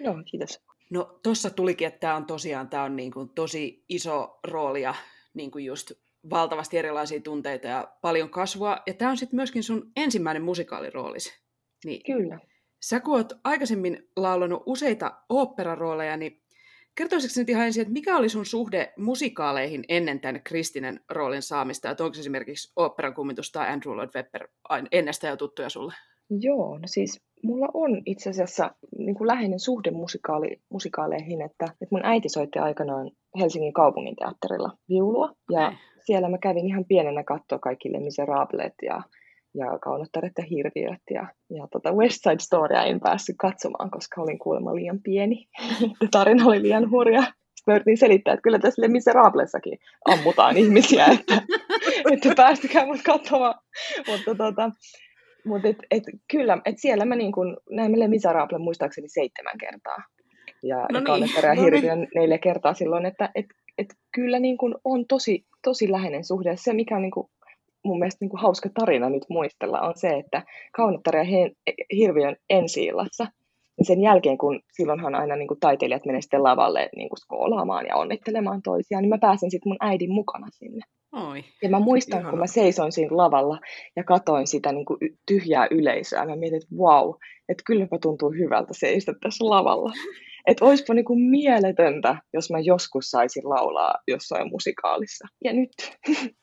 [0.00, 0.60] Joo, kiitos.
[0.92, 4.94] No tuossa tulikin, että tämä on tosiaan tää on niin kuin tosi iso rooli ja
[5.34, 5.92] niin kuin just
[6.30, 8.78] valtavasti erilaisia tunteita ja paljon kasvua.
[8.86, 11.32] Ja tämä on sitten myöskin sun ensimmäinen musikaaliroolis.
[11.84, 12.38] Niin, Kyllä.
[12.82, 16.42] sä kun oot aikaisemmin laulanut useita oopperarooleja, niin
[16.94, 21.90] kertoisitko nyt ihan ensin, että mikä oli sun suhde musikaaleihin ennen tämän Kristinen roolin saamista?
[21.90, 24.48] Että onko esimerkiksi oopperan kummitus tai Andrew Lloyd Webber
[24.92, 25.94] ennestään jo tuttuja sulle?
[26.40, 31.88] Joo, no siis mulla on itse asiassa niin kuin läheinen suhde musikaali, musikaaleihin, että, että
[31.90, 35.78] mun äiti soitti aikanaan Helsingin kaupunginteatterilla viulua, ja Okei.
[36.04, 39.02] siellä mä kävin ihan pienenä katsoa kaikki Les Miserables ja,
[39.54, 44.38] ja Kaunottaret ja hirviöt, ja, ja tota West Side Storya en päässyt katsomaan, koska olin
[44.38, 45.48] kuulemma liian pieni,
[46.10, 47.22] tarina oli liian hurja.
[47.22, 51.42] Sitten mä yritin selittää, että kyllä tässä Les Miserablessakin ammutaan ihmisiä, että,
[52.12, 53.54] että päästykää mut katsomaan,
[54.08, 54.70] mutta tota,
[55.44, 59.98] mutta et, et, kyllä, et siellä mä niin kun, näin Les Miserables muistaakseni seitsemän kertaa.
[60.62, 61.64] Ja, No niin, no niin.
[61.64, 63.46] Hirviön neljä kertaa silloin, että et,
[63.78, 66.56] et kyllä niin kun on tosi, tosi läheinen suhde.
[66.56, 67.28] Se, mikä on niin kun,
[67.84, 71.50] mun mielestä niin kun hauska tarina nyt muistella, on se, että Kaunettara ja
[71.96, 73.26] Hirviön ensi illassa,
[73.78, 77.86] ja sen jälkeen, kun silloinhan aina niin kun taiteilijat menee sitten lavalle niin kun skoolaamaan
[77.86, 80.84] ja onnittelemaan toisiaan, niin mä pääsen sitten mun äidin mukana sinne.
[81.12, 81.44] Oi.
[81.62, 82.30] Ja mä muistan, Ihana.
[82.30, 83.58] kun mä seisoin siinä lavalla
[83.96, 86.26] ja katoin sitä niin kuin tyhjää yleisöä.
[86.26, 87.14] Mä mietin, että vau,
[87.48, 89.92] että kylläpä tuntuu hyvältä seistä tässä lavalla.
[90.46, 95.28] Että olisipa niin kuin mieletöntä, jos mä joskus saisin laulaa jossain musikaalissa.
[95.44, 95.70] Ja nyt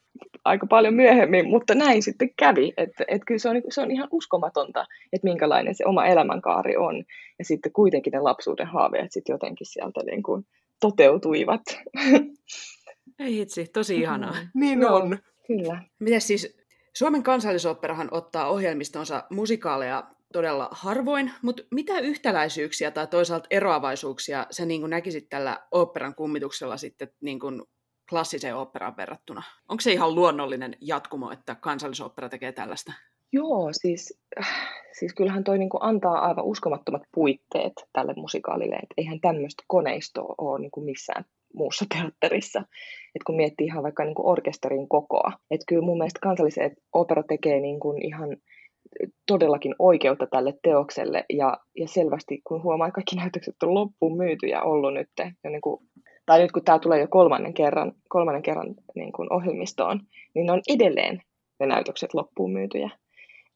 [0.45, 2.73] aika paljon myöhemmin, mutta näin sitten kävi.
[2.77, 6.77] Että et kyllä se on, niinku- se on ihan uskomatonta, että minkälainen se oma elämänkaari
[6.77, 7.03] on.
[7.39, 10.45] Ja sitten kuitenkin ne lapsuuden haaveet sitten jotenkin sieltä niin kuin
[10.79, 11.61] toteutuivat.
[13.19, 14.35] Ei hitsi, tosi ihanaa.
[14.53, 14.95] Niin Joo.
[14.95, 15.17] on.
[15.47, 15.83] Kyllä.
[15.99, 16.57] Miten siis,
[16.93, 20.03] Suomen kansallisopperahan ottaa ohjelmistonsa musikaaleja
[20.33, 26.77] todella harvoin, mutta mitä yhtäläisyyksiä tai toisaalta eroavaisuuksia sä niin kuin näkisit tällä oopperan kummituksella
[26.77, 27.61] sitten niin kuin
[28.09, 29.43] klassiseen oopperaan verrattuna?
[29.69, 32.93] Onko se ihan luonnollinen jatkumo, että kansallisooppera tekee tällaista?
[33.31, 34.19] Joo, siis,
[34.99, 40.59] siis kyllähän toi niinku antaa aivan uskomattomat puitteet tälle musikaalille, että eihän tämmöistä koneistoa ole
[40.59, 42.59] niinku missään muussa teatterissa.
[43.15, 47.59] Et kun miettii ihan vaikka niinku orkesterin kokoa, että kyllä mun mielestä kansallisen opera tekee
[47.59, 48.37] niinku ihan
[49.27, 54.93] todellakin oikeutta tälle teokselle ja, ja selvästi kun huomaa, kaikki näytökset on loppuun myytyjä ollut
[54.93, 55.09] nyt,
[55.43, 55.81] ja niin kuin,
[56.25, 59.99] tai nyt kun tämä tulee jo kolmannen kerran, kolmannen kerran niin kuin ohjelmistoon,
[60.35, 61.21] niin ne on edelleen
[61.59, 62.89] ne näytökset loppuun myytyjä.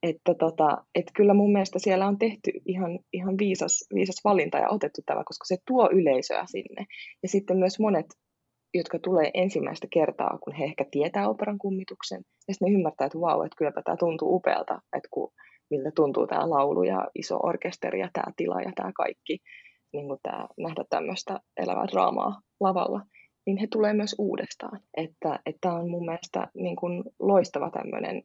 [0.04, 4.70] Että tota, et kyllä mun mielestä siellä on tehty ihan, ihan viisas, viisas valinta ja
[4.70, 6.86] otettu tämä, koska se tuo yleisöä sinne.
[7.24, 8.06] Ja sitten myös monet,
[8.74, 13.20] jotka tulee ensimmäistä kertaa, kun he ehkä tietää operan kummituksen, ja sitten ne ymmärtää, että
[13.20, 15.32] vau, että kylläpä tämä tuntuu upealta, että kun,
[15.70, 19.38] miltä tuntuu tämä laulu ja iso orkesteri ja tämä tila ja tämä kaikki,
[19.93, 23.01] niin kuin tämä, nähdä tämmöistä elävää draamaa lavalla,
[23.45, 24.80] niin he tulee myös uudestaan.
[24.97, 28.24] Että tämä on mun mielestä niin kuin loistava tämmöinen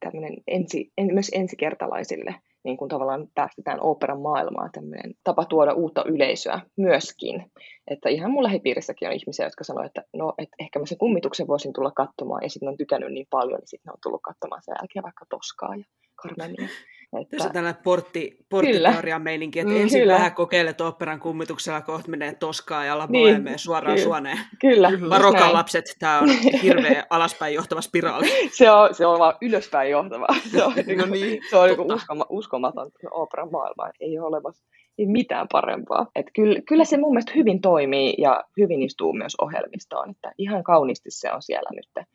[0.00, 2.34] tämmöinen ensi, en, myös ensikertalaisille
[2.64, 7.50] niin kuin tavallaan päästetään operan maailmaan tämmöinen tapa tuoda uutta yleisöä myöskin.
[7.90, 11.46] Että ihan mun lähipiirissäkin on ihmisiä, jotka sanoo, että no, et ehkä mä sen kummituksen
[11.46, 14.74] voisin tulla katsomaan, ja sitten on tykännyt niin paljon, niin sitten on tullut katsomaan sen
[14.80, 15.84] jälkeen vaikka Toskaa ja
[16.22, 16.68] Carmenia.
[17.10, 20.14] Tässä on Että, tällainen portti, porttiteorian meininki, että Mm, ensin kyllä.
[20.14, 24.04] vähän kokeilet oopperan kummituksella, kohta menee toskaa ja Niin, laboemeen suoraan kyllä.
[24.04, 24.38] suoneen.
[24.60, 25.52] kyllä, Varokaa näin.
[25.52, 26.28] lapset, tämä on
[26.62, 28.26] hirveä alaspäin johtava spiraali.
[28.52, 30.26] se on, se on vaan ylöspäin johtava.
[30.50, 33.90] Se on, No niin, se on niin uskoma, uskomaton operan maailma.
[34.00, 34.64] Ei ole olemassa
[34.98, 36.06] ei mitään parempaa.
[36.14, 40.10] Et kyllä, kyllä se mun mielestä hyvin toimii ja hyvin istuu myös ohjelmistoon.
[40.10, 42.06] Että ihan kauniisti se on siellä nyt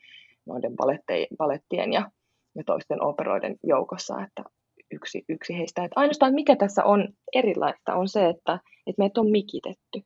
[0.46, 2.12] noiden balettei, balettien ja,
[2.56, 4.16] ja toisten operoiden joukossa.
[4.28, 4.44] Että
[4.92, 5.84] yksi, yksi heistä.
[5.84, 10.02] Et ainoastaan mikä tässä on erilaista on se, että, että meitä on mikitetty.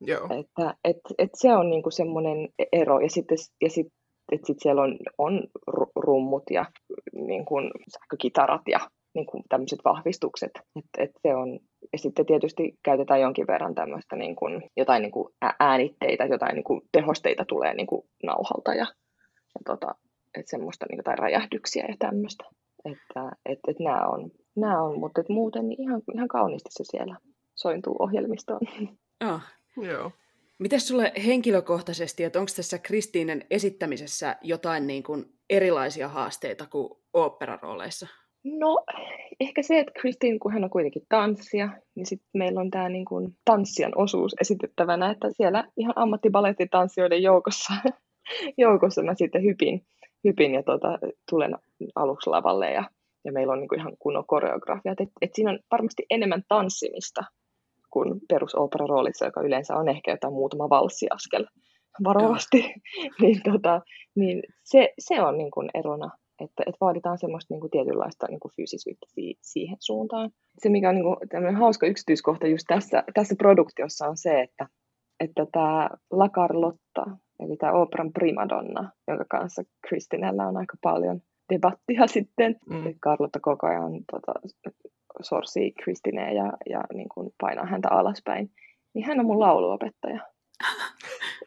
[0.00, 0.24] joo.
[0.24, 3.00] Että et, et se on niinku semmoinen ero.
[3.00, 3.86] Ja sitten ja sit,
[4.32, 6.64] et sit siellä on, on ru- rummut ja
[7.14, 8.80] niin kuin sähkökitarat ja
[9.14, 10.50] niin kuin tämmöiset vahvistukset.
[10.76, 11.58] Et, et se on,
[11.92, 16.54] ja sitten tietysti käytetään jonkin verran tämmöistä niin kuin, jotain niin kuin ä- äänitteitä, jotain
[16.54, 18.86] niin kuin tehosteita tulee niin kuin nauhalta ja,
[19.54, 19.94] ja tota,
[20.38, 22.44] et semmoista niin jotain räjähdyksiä ja tämmöistä.
[22.84, 26.84] Että et, et nämä on, nämä on, mutta et muuten niin ihan, ihan kauniisti se
[26.84, 27.16] siellä
[27.54, 28.60] sointuu ohjelmistoon.
[29.24, 29.40] Oh.
[29.90, 30.10] joo.
[30.58, 38.06] Miten sulle henkilökohtaisesti, että onko tässä Kristiinen esittämisessä jotain niin kuin erilaisia haasteita kuin oopperarooleissa?
[38.44, 38.84] No,
[39.40, 43.04] ehkä se, että Kristin, kun hän on kuitenkin tanssija, niin sitten meillä on tämä niin
[43.04, 47.72] kuin tanssijan osuus esitettävänä, että siellä ihan ammattibalettitanssijoiden joukossa,
[48.58, 49.86] joukossa mä sitten hypin,
[50.24, 50.98] hypin ja tota,
[51.30, 51.58] tulen
[51.94, 52.84] aluksi lavalle ja,
[53.24, 55.00] ja meillä on niin kuin ihan kunnon koreografiat.
[55.00, 57.20] Et, et siinä on varmasti enemmän tanssimista
[57.90, 61.46] kuin perusoperaroolissa, joka yleensä on ehkä jotain muutama valssiaskel
[62.04, 62.74] varovasti.
[63.22, 63.80] niin, tota,
[64.14, 66.10] niin se, se on niin kuin erona
[66.40, 70.30] että, että vaaditaan semmoista niin kuin tietynlaista niin kuin fyysisyyttä si- siihen suuntaan.
[70.58, 74.66] Se, mikä on niin kuin, hauska yksityiskohta just tässä, tässä produktiossa on se, että,
[75.20, 77.04] että tämä La Carlotta,
[77.40, 81.20] eli tämä operan primadonna, jonka kanssa Kristinellä on aika paljon
[81.52, 82.56] debattia sitten.
[82.70, 82.94] Mm.
[83.04, 84.32] Carlotta koko ajan tota,
[85.20, 88.50] sorsii Kristineen ja, ja niin kuin painaa häntä alaspäin.
[88.94, 90.20] Niin hän on mun lauluopettaja.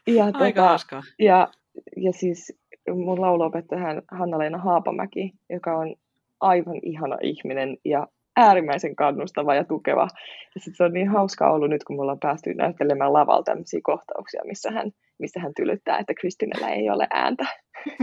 [0.06, 1.02] Ja, Aika hauskaa.
[1.18, 1.48] ja,
[1.96, 2.58] ja siis
[2.94, 5.94] mun lauluopettaja hän Hanna-Leena Haapamäki, joka on
[6.40, 10.08] aivan ihana ihminen ja äärimmäisen kannustava ja tukeva.
[10.54, 13.80] Ja sit se on niin hauskaa ollut nyt, kun me ollaan päästy näyttelemään lavalla tämmöisiä
[13.82, 17.46] kohtauksia, missä hän, missä hän tylyttää, että Kristinellä ei ole ääntä.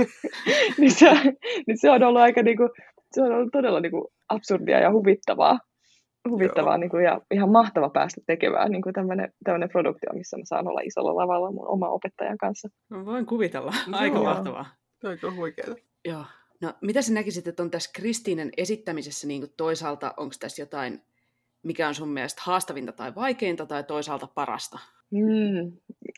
[0.80, 1.12] niin, se,
[1.68, 2.70] niin se on ollut aika niinku,
[3.12, 5.60] se on ollut todella niinku absurdia ja huvittavaa.
[6.30, 8.92] Huvittavaa niinku, ja ihan mahtava päästä tekemään niinku
[9.44, 12.68] tämmöinen produktio, missä mä saan olla isolla lavalla mun oma opettajan kanssa.
[12.90, 13.74] No, voin kuvitella.
[13.92, 14.24] Aika joo.
[14.24, 14.66] mahtavaa.
[15.02, 15.76] Se on huikeeta.
[16.06, 16.24] Joo.
[16.62, 21.02] No, mitä sä näkisit, että on tässä Kristiinen esittämisessä niin kuin toisaalta, onko tässä jotain,
[21.64, 24.80] mikä on sun mielestä haastavinta tai vaikeinta tai toisaalta parasta?
[25.12, 25.72] Mm.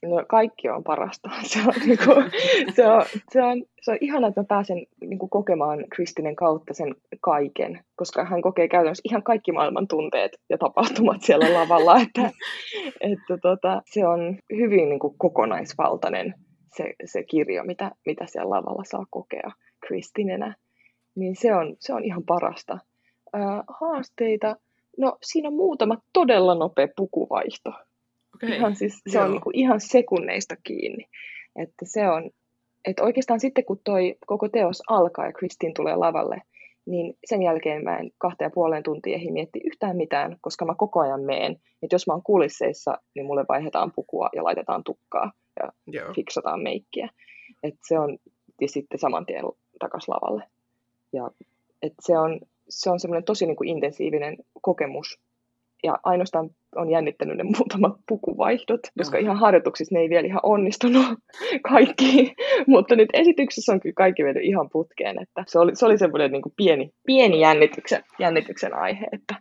[0.03, 1.29] No, kaikki on parasta.
[1.43, 2.31] Se on, niin kuin,
[2.75, 6.73] se on, se on, se on ihana, että mä pääsen niin kuin, kokemaan Kristinen kautta
[6.73, 11.99] sen kaiken, koska hän kokee käytännössä ihan kaikki maailman tunteet ja tapahtumat siellä lavalla.
[12.01, 12.31] Että,
[13.01, 16.33] että tota, se on hyvin niin kuin, kokonaisvaltainen
[16.75, 19.51] se, se kirjo, mitä, mitä siellä lavalla saa kokea
[19.88, 20.55] kristinenä.
[21.15, 22.73] Niin se on, se on ihan parasta.
[23.36, 24.55] Äh, haasteita,
[24.97, 27.73] no siinä on muutama todella nopea pukuvaihto
[28.36, 28.55] Okay.
[28.55, 29.25] Ihan siis, se Joo.
[29.25, 31.07] on niinku ihan sekunneista kiinni.
[31.55, 32.31] Että se on,
[32.86, 36.41] että oikeastaan sitten kun toi koko teos alkaa ja Kristin tulee lavalle,
[36.86, 40.75] niin sen jälkeen mä en kahteen ja puoleen tuntia ehdi mietti yhtään mitään, koska mä
[40.77, 41.51] koko ajan meen.
[41.84, 46.13] Että jos mä oon kulisseissa, niin mulle vaihdetaan pukua ja laitetaan tukkaa ja Joo.
[46.13, 47.09] fiksataan meikkiä.
[47.63, 48.17] Et se on
[48.62, 49.45] ja sitten saman tien
[49.80, 50.43] takas lavalle.
[51.14, 51.32] Ja,
[51.82, 52.39] et se on,
[52.70, 55.20] se on semmoinen tosi niin kuin intensiivinen kokemus.
[55.84, 61.06] Ja ainoastaan on jännittänyt ne muutamat pukuvaihdot, koska ihan harjoituksissa ne ei vielä ihan onnistunut
[61.72, 62.36] kaikki,
[62.68, 66.32] mutta nyt esityksessä on kyllä kaikki mennyt ihan putkeen, että se oli, se oli semmoinen
[66.32, 69.36] niin kuin pieni, pieni jännityksen, jännityksen aihe, että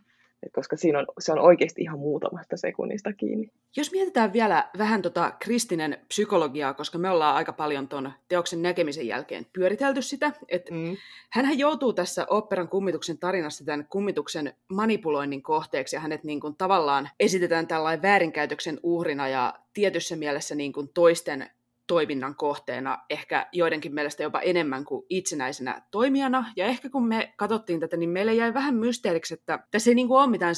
[0.51, 3.51] koska siinä on, se on oikeasti ihan muutamasta sekunnista kiinni.
[3.77, 9.07] Jos mietitään vielä vähän tota kristinen psykologiaa, koska me ollaan aika paljon tuon teoksen näkemisen
[9.07, 10.97] jälkeen pyöritelty sitä, että mm.
[11.29, 17.09] hänhän joutuu tässä operan kummituksen tarinassa tämän kummituksen manipuloinnin kohteeksi, ja hänet niin kuin tavallaan
[17.19, 21.49] esitetään tällainen väärinkäytöksen uhrina ja tietyssä mielessä niin kuin toisten
[21.87, 26.45] toiminnan kohteena, ehkä joidenkin mielestä jopa enemmän kuin itsenäisenä toimijana.
[26.55, 30.07] Ja ehkä kun me katsottiin tätä, niin meille jäi vähän mysteeriksi, että tässä ei niin
[30.07, 30.55] kuin ole mitään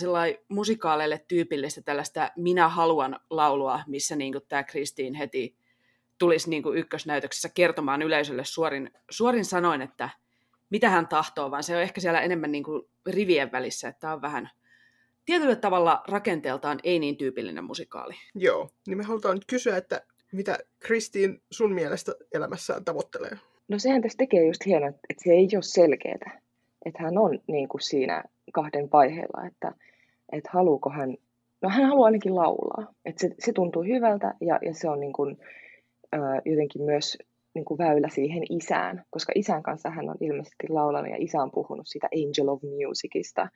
[0.49, 5.57] musikaaleille tyypillistä tällaista minä haluan laulua, missä niin kuin tämä Kristiin heti
[6.17, 10.09] tulisi niin kuin ykkösnäytöksessä kertomaan yleisölle suorin, suorin sanoin, että
[10.69, 14.21] mitä hän tahtoo, vaan se on ehkä siellä enemmän niin kuin rivien välissä, että on
[14.21, 14.49] vähän
[15.25, 18.13] tietyllä tavalla rakenteeltaan ei niin tyypillinen musikaali.
[18.35, 20.01] Joo, niin me halutaan nyt kysyä, että
[20.35, 23.37] mitä Kristiin sun mielestä elämässään tavoittelee?
[23.67, 26.41] No sehän tässä tekee just hienoa, että se ei ole selkeää.
[26.85, 28.23] Että hän on niin kuin siinä
[28.53, 29.71] kahden vaiheella, että,
[30.31, 31.15] että haluuko hän,
[31.61, 32.93] no hän haluaa ainakin laulaa.
[33.05, 35.37] Että se, se tuntuu hyvältä ja, ja se on niin kuin,
[36.13, 37.17] äh, jotenkin myös
[37.53, 41.51] niin kuin väylä siihen isään, koska isän kanssa hän on ilmeisesti laulanut ja isä on
[41.51, 43.47] puhunut siitä Angel of Musicista,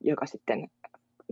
[0.00, 0.68] joka sitten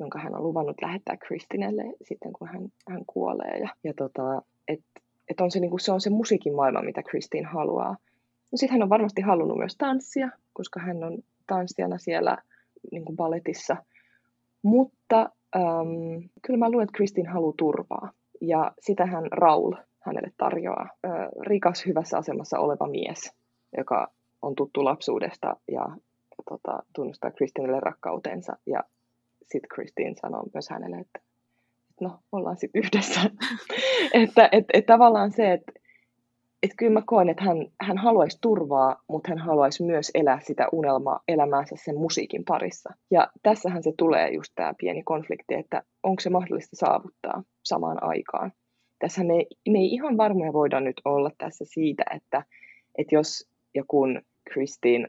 [0.00, 3.58] jonka hän on luvannut lähettää Kristinelle sitten, kun hän, hän kuolee.
[3.58, 4.80] Ja, ja tota, et,
[5.28, 7.96] et on se, niin kuin, se on se musiikin maailma, mitä Kristin haluaa.
[8.52, 12.38] No sitten hän on varmasti halunnut myös tanssia, koska hän on tanssijana siellä
[12.92, 13.76] niin kuin balletissa.
[14.62, 18.10] Mutta äm, kyllä mä luulen, että Kristin haluaa turvaa.
[18.40, 20.88] Ja sitä hän Raul hänelle tarjoaa.
[21.04, 21.08] Ö,
[21.46, 23.32] rikas, hyvässä asemassa oleva mies,
[23.76, 24.10] joka
[24.42, 25.86] on tuttu lapsuudesta ja
[26.50, 28.80] tota, tunnustaa Kristinelle rakkautensa ja
[29.48, 31.20] sitten Christine sanoi myös hänelle, että,
[32.00, 33.20] no, ollaan sitten yhdessä.
[34.22, 35.72] että et, et tavallaan se, että
[36.62, 40.68] et kyllä mä koen, että hän, hän haluaisi turvaa, mutta hän haluaisi myös elää sitä
[40.72, 42.94] unelmaa elämäänsä sen musiikin parissa.
[43.10, 48.52] Ja tässähän se tulee just tämä pieni konflikti, että onko se mahdollista saavuttaa samaan aikaan.
[48.98, 49.34] Tässä me,
[49.68, 52.44] me ei ihan varmoja voida nyt olla tässä siitä, että,
[52.98, 54.22] että jos ja kun
[54.52, 55.08] Christine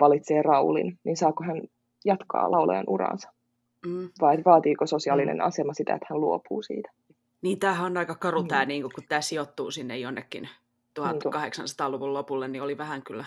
[0.00, 1.62] valitsee Raulin, niin saako hän
[2.04, 3.32] jatkaa laulajan uraansa.
[3.86, 4.08] Mm.
[4.20, 5.44] Vai vaatiiko sosiaalinen mm.
[5.44, 6.90] asema sitä, että hän luopuu siitä?
[7.42, 8.48] Niin, tämähän on aika karu mm.
[8.48, 10.48] tämä, niin kun tämä sijoittuu sinne jonnekin
[11.00, 13.24] 1800-luvun lopulle, niin oli vähän kyllä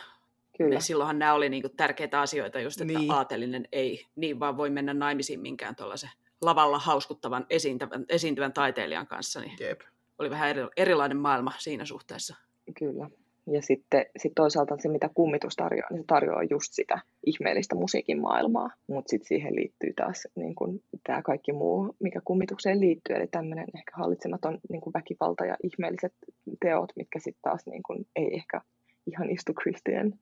[0.58, 0.80] Kyllä.
[0.80, 3.12] silloinhan nämä oli niin tärkeitä asioita, just että niin.
[3.12, 6.10] aatelinen ei niin vaan voi mennä naimisiin minkään tuollaisen
[6.42, 9.40] lavalla hauskuttavan esiintyvän, esiintyvän taiteilijan kanssa.
[9.40, 9.82] Niin Jep.
[10.20, 12.36] Oli vähän eri, erilainen maailma siinä suhteessa.
[12.80, 13.10] Kyllä.
[13.48, 18.22] Ja sitten sit toisaalta se, mitä kummitus tarjoaa, niin se tarjoaa just sitä ihmeellistä musiikin
[18.22, 18.70] maailmaa.
[18.88, 20.56] Mutta sitten siihen liittyy taas niin
[21.04, 23.16] tämä kaikki muu, mikä kummitukseen liittyy.
[23.16, 26.14] Eli tämmöinen ehkä hallitsematon niin kun väkivalta ja ihmeelliset
[26.60, 28.62] teot, mitkä sitten taas niin kun, ei ehkä
[29.08, 30.14] ihan istu Christian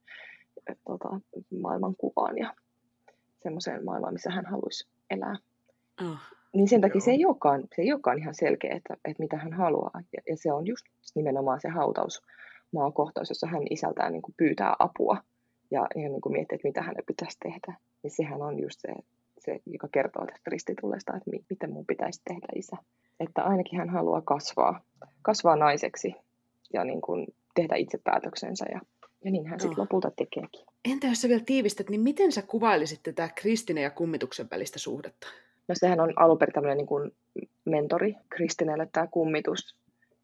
[0.87, 1.19] tota,
[1.61, 2.53] maailman kuvaan ja
[3.43, 5.35] semmoiseen maailmaan, missä hän haluaisi elää.
[6.01, 6.17] Oh,
[6.53, 9.53] niin sen takia se ei, olekaan, se ei olekaan ihan selkeä, että, että mitä hän
[9.53, 10.01] haluaa.
[10.13, 12.23] Ja, ja se on just nimenomaan se hautaus
[12.73, 15.17] maakohtaus, jossa hän isältään niin kuin pyytää apua
[15.71, 17.77] ja, ja niin kuin miettii, että mitä hänen pitäisi tehdä.
[18.03, 18.93] Niin sehän on just se,
[19.39, 22.77] se joka kertoo tästä ristitulesta, että mi, miten mun pitäisi tehdä isä.
[23.19, 24.81] Että ainakin hän haluaa kasvaa,
[25.21, 26.15] kasvaa naiseksi
[26.73, 28.81] ja niin kuin tehdä itse päätöksensä ja,
[29.25, 29.83] ja niin hän sitten oh.
[29.83, 30.65] lopulta tekeekin.
[30.85, 35.27] Entä jos sä vielä tiivistät, niin miten sä kuvailisit tätä Kristine ja kummituksen välistä suhdetta?
[35.67, 37.11] No sehän on alun perin tämmöinen niin kuin
[37.65, 39.75] mentori Kristinelle tämä kummitus,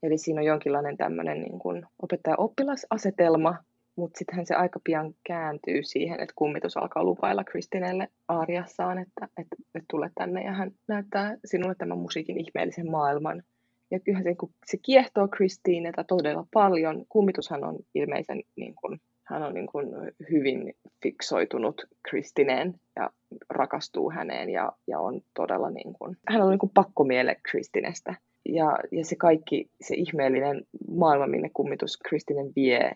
[0.03, 3.55] Eli siinä on jonkinlainen tämmöinen niin kuin opettaja-oppilasasetelma,
[3.95, 9.55] mutta sittenhän se aika pian kääntyy siihen, että kummitus alkaa lupailla Kristinelle aariassaan, että, että,
[9.75, 13.43] että tule tänne ja hän näyttää sinulle tämän musiikin ihmeellisen maailman.
[13.91, 14.35] Ja kyllä se,
[14.65, 17.05] se kiehtoo Kristiinetä todella paljon.
[17.09, 19.87] Kummitushan on ilmeisen, niin kuin, hän on niin kuin
[20.31, 20.73] hyvin
[21.03, 23.09] fiksoitunut Kristineen ja
[23.49, 28.15] rakastuu häneen ja, ja on todella niin kuin, hän on niin kuin pakkomiele Kristinestä.
[28.49, 32.91] Ja, ja se kaikki, se ihmeellinen maailma, minne kummitus Kristinen vie,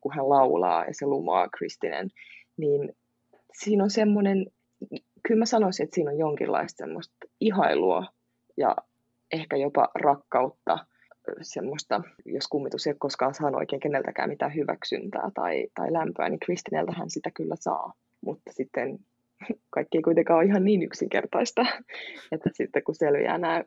[0.00, 2.08] kun hän laulaa ja se lumoaa Kristinen,
[2.56, 2.96] niin
[3.54, 4.46] siinä on semmoinen,
[5.28, 8.04] kyllä mä sanoisin, että siinä on jonkinlaista semmoista ihailua
[8.56, 8.76] ja
[9.32, 10.78] ehkä jopa rakkautta,
[11.42, 16.92] semmoista, jos kummitus ei koskaan saanut oikein keneltäkään mitään hyväksyntää tai, tai lämpöä, niin Kristineltä
[16.96, 17.92] hän sitä kyllä saa.
[18.20, 18.98] Mutta sitten
[19.70, 21.66] kaikki ei kuitenkaan ole ihan niin yksinkertaista,
[22.32, 23.64] että sitten kun selviää nämä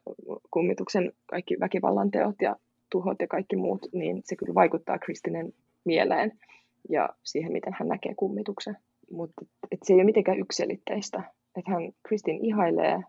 [0.51, 2.55] kummituksen kaikki väkivallan teot ja
[2.91, 5.53] tuhot ja kaikki muut, niin se kyllä vaikuttaa Kristinen
[5.85, 6.39] mieleen
[6.89, 8.77] ja siihen, miten hän näkee kummituksen.
[9.11, 9.45] Mutta
[9.83, 11.23] se ei ole mitenkään yksilitteistä.
[11.57, 13.03] Että hän Kristin ihailee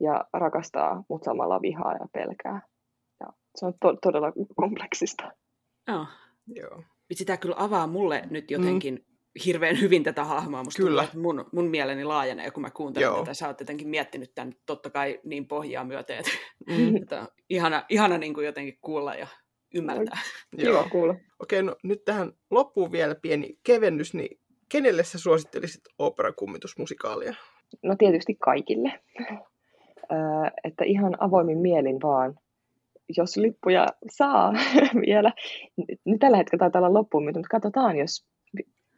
[0.00, 2.62] ja rakastaa, mutta samalla vihaa ja pelkää.
[3.20, 5.32] Ja se on to- todella kompleksista.
[5.92, 6.08] Oh.
[6.46, 6.82] Joo.
[7.12, 9.13] Sitä kyllä avaa mulle nyt jotenkin mm
[9.46, 10.64] hirveän hyvin tätä hahmoa.
[10.64, 11.02] Musta Kyllä.
[11.02, 13.18] Tuntuu, mun, mun mieleni laajenee, kun mä kuuntelen Joo.
[13.18, 13.34] tätä.
[13.34, 16.30] Sä oot jotenkin miettinyt tämän totta kai niin pohjaa myöten, että,
[16.66, 16.96] mm.
[17.02, 19.26] että ihana, ihana niin kuin jotenkin kuulla ja
[19.74, 20.18] ymmärtää.
[20.58, 21.14] Joo, kuulla.
[21.38, 27.34] Okei, no nyt tähän loppuun vielä pieni kevennys, niin kenelle sä suosittelisit operakummitusmusikaalia?
[27.82, 28.92] No tietysti kaikille.
[30.12, 32.34] Äh, että ihan avoimin mielin vaan,
[33.16, 34.52] jos lippuja saa
[35.06, 35.32] vielä.
[36.04, 38.26] Nyt tällä hetkellä taitaa olla loppuun, mutta katsotaan, jos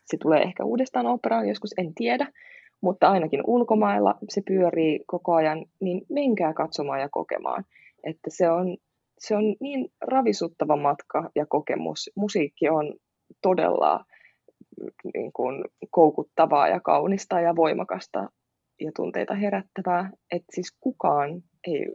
[0.07, 2.33] se tulee ehkä uudestaan operaan, joskus en tiedä,
[2.81, 7.65] mutta ainakin ulkomailla se pyörii koko ajan, niin menkää katsomaan ja kokemaan.
[8.05, 8.77] Että se on,
[9.19, 12.11] se on niin ravisuttava matka ja kokemus.
[12.15, 12.95] Musiikki on
[13.43, 14.05] todella
[15.15, 18.29] niin kuin, koukuttavaa ja kaunista ja voimakasta
[18.81, 20.11] ja tunteita herättävää.
[20.33, 21.87] Että siis kukaan ei,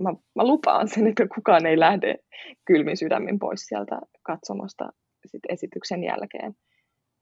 [0.00, 2.18] mä, mä lupaan sen, että kukaan ei lähde
[2.64, 4.92] kylmin sydämin pois sieltä katsomasta
[5.26, 6.54] sit esityksen jälkeen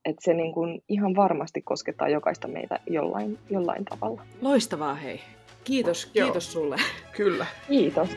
[0.06, 4.22] että se niin kuin ihan varmasti koskettaa jokaista meitä jollain, jollain tavalla.
[4.40, 5.20] Loistavaa hei.
[5.64, 6.26] Kiitos, Joo.
[6.26, 6.76] kiitos sulle.
[7.16, 7.46] Kyllä.
[7.68, 8.08] Kiitos.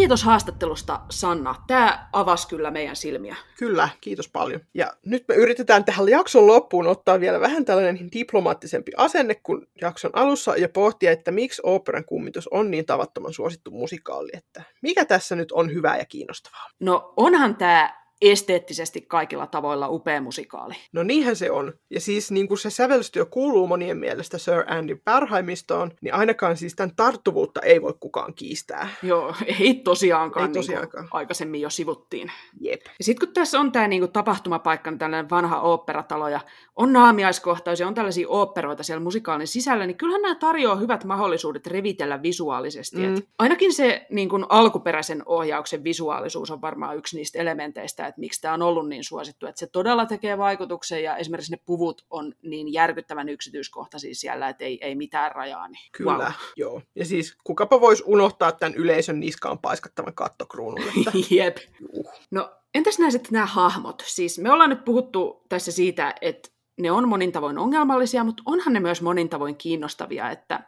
[0.00, 1.54] Kiitos haastattelusta, Sanna.
[1.66, 3.36] Tämä avasi kyllä meidän silmiä.
[3.58, 4.60] Kyllä, kiitos paljon.
[4.74, 10.10] Ja nyt me yritetään tähän jakson loppuun ottaa vielä vähän tällainen diplomaattisempi asenne kuin jakson
[10.14, 15.36] alussa ja pohtia, että miksi operan kummitus on niin tavattoman suosittu musikaali, että mikä tässä
[15.36, 16.66] nyt on hyvää ja kiinnostavaa?
[16.80, 20.74] No onhan tämä esteettisesti kaikilla tavoilla upea musikaali.
[20.92, 21.72] No niinhän se on.
[21.90, 26.74] Ja siis niin kuin se sävellystyö kuuluu monien mielestä Sir Andy Berheimistoon, niin ainakaan siis
[26.74, 28.88] tämän tarttuvuutta ei voi kukaan kiistää.
[29.02, 31.04] Joo, ei tosiaankaan, ei tosiaankaan.
[31.04, 32.32] Niin aikaisemmin jo sivuttiin.
[32.60, 32.80] Jep.
[32.98, 36.40] Ja sitten kun tässä on tämä niin kuin tapahtumapaikka, niin tällainen vanha oopperatalo ja
[36.76, 41.66] on naamiaiskohtaus ja on tällaisia oopperoita siellä musikaalin sisällä, niin kyllähän nämä tarjoaa hyvät mahdollisuudet
[41.66, 42.96] revitellä visuaalisesti.
[42.96, 43.14] Mm.
[43.14, 48.40] Et ainakin se niin kuin alkuperäisen ohjauksen visuaalisuus on varmaan yksi niistä elementeistä, että miksi
[48.40, 52.34] tämä on ollut niin suosittu, että se todella tekee vaikutuksen ja esimerkiksi ne puvut on
[52.42, 55.68] niin järkyttävän yksityiskohtaisia siellä, että ei, ei mitään rajaa.
[55.68, 56.32] Niin Kyllä, wow.
[56.56, 56.82] joo.
[56.94, 60.82] Ja siis kukapa voisi unohtaa tämän yleisön niskaan paiskattavan kattokruunun.
[60.88, 61.12] Että...
[61.34, 61.56] Jep.
[61.92, 62.10] Uh.
[62.30, 64.02] No entäs nämä sitten nämä hahmot?
[64.06, 66.48] Siis me ollaan nyt puhuttu tässä siitä, että
[66.80, 70.60] ne on monin tavoin ongelmallisia, mutta onhan ne myös monin tavoin kiinnostavia, että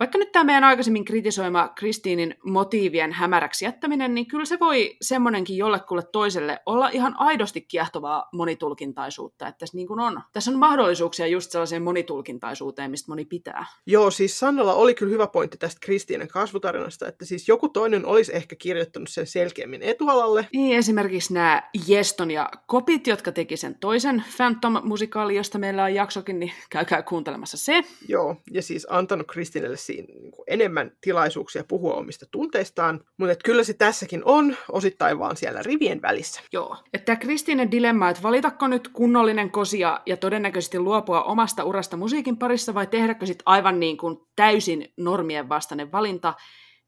[0.00, 5.56] vaikka nyt tämä meidän aikaisemmin kritisoima Kristiinin motiivien hämäräksi jättäminen, niin kyllä se voi semmoinenkin
[5.56, 10.20] jollekulle toiselle olla ihan aidosti kiehtovaa monitulkintaisuutta, että tässä niin kuin on.
[10.32, 13.66] Tässä on mahdollisuuksia just sellaiseen monitulkintaisuuteen, mistä moni pitää.
[13.86, 18.36] Joo, siis Sannalla oli kyllä hyvä pointti tästä Kristiinen kasvutarinasta, että siis joku toinen olisi
[18.36, 20.46] ehkä kirjoittanut sen selkeämmin etualalle.
[20.52, 26.40] Niin, esimerkiksi nämä Jeston ja Kopit, jotka teki sen toisen Phantom-musikaali, josta meillä on jaksokin,
[26.40, 27.82] niin käykää kuuntelemassa se.
[28.08, 33.64] Joo, ja siis antanut Kristinelle siinä niin enemmän tilaisuuksia puhua omista tunteistaan, mutta että kyllä
[33.64, 36.40] se tässäkin on osittain vaan siellä rivien välissä.
[36.52, 36.76] Joo.
[36.92, 42.74] Että Kristiinen dilemma, että valitako nyt kunnollinen kosia ja todennäköisesti luopua omasta urasta musiikin parissa
[42.74, 46.34] vai tehdäkö sitten aivan niin kuin täysin normien vastainen valinta,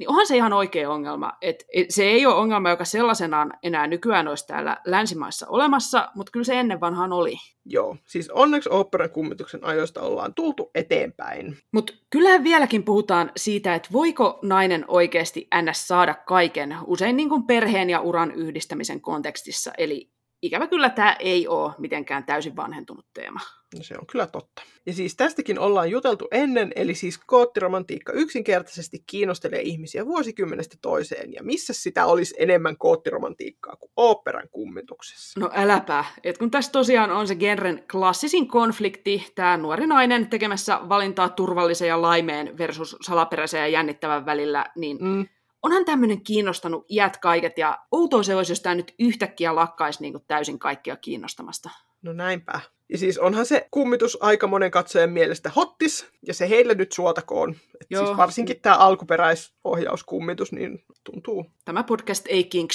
[0.02, 1.32] niin onhan se ihan oikea ongelma.
[1.42, 6.44] Et, se ei ole ongelma, joka sellaisenaan enää nykyään olisi täällä länsimaissa olemassa, mutta kyllä
[6.44, 7.36] se ennen vanhaan oli.
[7.64, 11.56] Joo, siis onneksi oopperan kummituksen ajoista ollaan tultu eteenpäin.
[11.72, 15.88] Mutta kyllähän vieläkin puhutaan siitä, että voiko nainen oikeasti ns.
[15.88, 20.11] saada kaiken, usein niin kuin perheen ja uran yhdistämisen kontekstissa, eli
[20.42, 23.40] ikävä kyllä tämä ei ole mitenkään täysin vanhentunut teema.
[23.76, 24.62] No se on kyllä totta.
[24.86, 31.42] Ja siis tästäkin ollaan juteltu ennen, eli siis koottiromantiikka yksinkertaisesti kiinnostelee ihmisiä vuosikymmenestä toiseen, ja
[31.42, 35.40] missä sitä olisi enemmän koottiromantiikkaa kuin oopperan kummituksessa?
[35.40, 40.80] No äläpä, et kun tässä tosiaan on se genren klassisin konflikti, tämä nuori nainen tekemässä
[40.88, 45.26] valintaa turvallisen ja laimeen versus salaperäisen ja jännittävän välillä, niin mm
[45.62, 50.12] onhan tämmöinen kiinnostanut iät kaiket, ja outoa se olisi, jos tämä nyt yhtäkkiä lakkaisi niin
[50.12, 51.70] kuin täysin kaikkia kiinnostamasta.
[52.02, 52.60] No näinpä.
[52.88, 57.56] Ja siis onhan se kummitus aika monen katsojan mielestä hottis, ja se heille nyt suotakoon.
[57.80, 58.06] Et Joo.
[58.06, 61.46] siis varsinkin tämä alkuperäisohjauskummitus, niin tuntuu.
[61.64, 62.70] Tämä podcast ei kink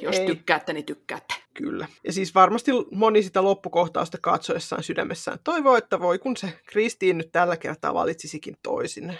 [0.00, 0.26] jos ei.
[0.26, 1.34] tykkäätte, niin tykkäätte.
[1.54, 1.86] Kyllä.
[2.04, 7.32] Ja siis varmasti moni sitä loppukohtausta katsoessaan sydämessään toivoo, että voi kun se Kristiin nyt
[7.32, 9.18] tällä kertaa valitsisikin toisin.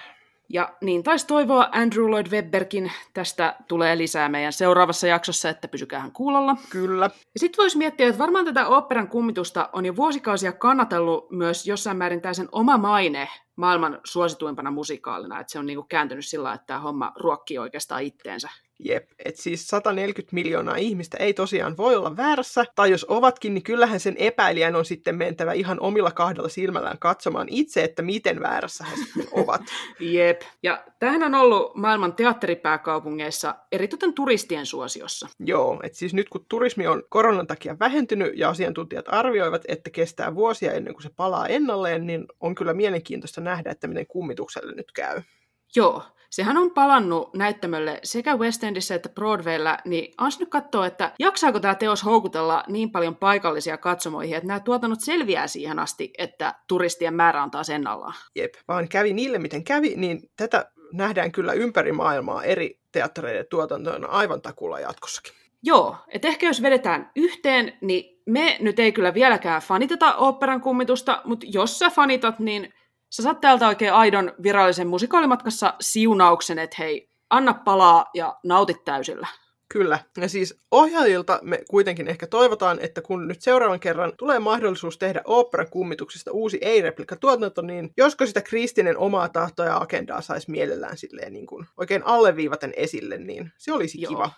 [0.53, 2.93] Ja niin taisi toivoa Andrew Lloyd Webberkin.
[3.15, 6.57] Tästä tulee lisää meidän seuraavassa jaksossa, että pysykäähän kuulolla.
[6.71, 7.05] Kyllä.
[7.05, 11.97] Ja sitten voisi miettiä, että varmaan tätä operan kummitusta on jo vuosikausia kannatellut myös jossain
[11.97, 15.41] määrin tämä sen oma maine maailman suosituimpana musikaalina.
[15.41, 18.49] Että se on niinku kääntynyt sillä että tämä homma ruokkii oikeastaan itteensä.
[18.85, 23.63] Jep, että siis 140 miljoonaa ihmistä ei tosiaan voi olla väärässä, tai jos ovatkin, niin
[23.63, 28.85] kyllähän sen epäilijän on sitten mentävä ihan omilla kahdella silmällään katsomaan itse, että miten väärässä
[28.85, 29.63] he sitten ovat.
[30.01, 35.29] Jep, ja tähän on ollut maailman teatteripääkaupungeissa eritoten turistien suosiossa.
[35.39, 40.35] Joo, että siis nyt kun turismi on koronan takia vähentynyt ja asiantuntijat arvioivat, että kestää
[40.35, 44.93] vuosia ennen kuin se palaa ennalleen, niin on kyllä mielenkiintoista nähdä, että miten kummitukselle nyt
[44.93, 45.23] käy.
[45.77, 51.13] Joo, sehän on palannut näyttämölle sekä West Endissä että Broadwaylla, niin ans nyt katsoa, että
[51.19, 56.55] jaksaako tämä teos houkutella niin paljon paikallisia katsomoihin, että nämä tuotannot selviää siihen asti, että
[56.69, 58.15] turistien määrä on taas ennallaan.
[58.37, 64.09] Jep, vaan kävi niille miten kävi, niin tätä nähdään kyllä ympäri maailmaa eri teattereiden tuotantoina
[64.09, 65.33] aivan takulla jatkossakin.
[65.63, 71.23] Joo, että ehkä jos vedetään yhteen, niin me nyt ei kyllä vieläkään faniteta oopperan kummitusta,
[71.25, 72.75] mutta jos sä fanitat, niin
[73.11, 79.27] sä saat täältä oikein aidon virallisen musikaalimatkassa siunauksen, että hei, anna palaa ja nautit täysillä.
[79.69, 79.99] Kyllä.
[80.17, 85.23] Ja siis ohjaajilta me kuitenkin ehkä toivotaan, että kun nyt seuraavan kerran tulee mahdollisuus tehdä
[85.25, 91.33] oopperan kummituksista uusi ei-replika-tuotanto, niin josko sitä Kristinen omaa tahtoa ja agendaa saisi mielellään silleen
[91.33, 94.09] niin kuin oikein alleviivaten esille, niin se olisi Joo.
[94.09, 94.31] kiva.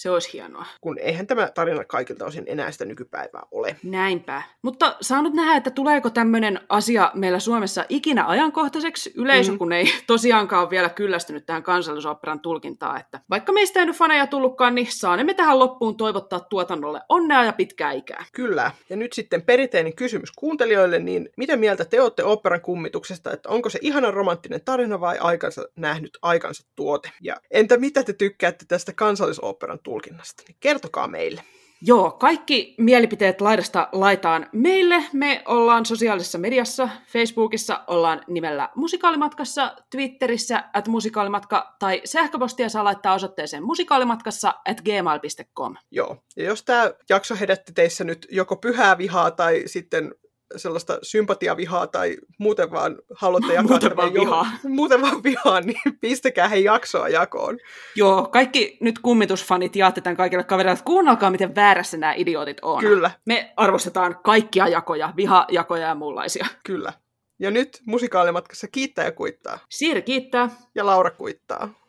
[0.00, 0.66] Se olisi hienoa.
[0.80, 3.76] Kun eihän tämä tarina kaikilta osin enää sitä nykypäivää ole.
[3.82, 4.42] Näinpä.
[4.62, 9.12] Mutta saa nyt nähdä, että tuleeko tämmöinen asia meillä Suomessa ikinä ajankohtaiseksi.
[9.16, 9.58] Yleisö, mm.
[9.58, 13.00] kun ei tosiaankaan ole vielä kyllästynyt tähän kansallisoperan tulkintaan.
[13.00, 17.52] Että vaikka meistä ei nyt faneja tullutkaan, niin saanemme tähän loppuun toivottaa tuotannolle onnea ja
[17.52, 18.24] pitkää ikää.
[18.32, 18.70] Kyllä.
[18.90, 23.70] Ja nyt sitten perinteinen kysymys kuuntelijoille, niin mitä mieltä te olette operan kummituksesta, että onko
[23.70, 27.10] se ihana romanttinen tarina vai aikansa nähnyt aikansa tuote?
[27.22, 31.42] Ja entä mitä te tykkäätte tästä kansallisoperan tulkinnasta, niin kertokaa meille.
[31.82, 35.04] Joo, kaikki mielipiteet laidasta laitaan meille.
[35.12, 43.14] Me ollaan sosiaalisessa mediassa, Facebookissa ollaan nimellä Musikaalimatkassa, Twitterissä at musikaalimatka tai sähköpostia saa laittaa
[43.14, 45.76] osoitteeseen musikaalimatkassa at gmail.com.
[45.90, 50.14] Joo, ja jos tämä jakso herätti teissä nyt joko pyhää vihaa tai sitten
[50.56, 54.46] sellaista sympatiavihaa tai muuten vaan haluatte jakaa muuten vaan vihaa.
[54.68, 57.58] muuten vaan vihaa, niin pistäkää he jaksoa jakoon.
[57.94, 62.80] Joo, kaikki nyt kummitusfanit jaatte tämän kaikille kavereille, että kuunnelkaa, miten väärässä nämä idiotit on.
[62.80, 63.10] Kyllä.
[63.24, 66.46] Me arvostetaan kaikkia jakoja, vihajakoja ja muunlaisia.
[66.64, 66.92] Kyllä.
[67.38, 69.58] Ja nyt musikaalimatkassa kiittää ja kuittaa.
[69.68, 70.50] Siiri kiittää.
[70.74, 71.87] Ja Laura kuittaa.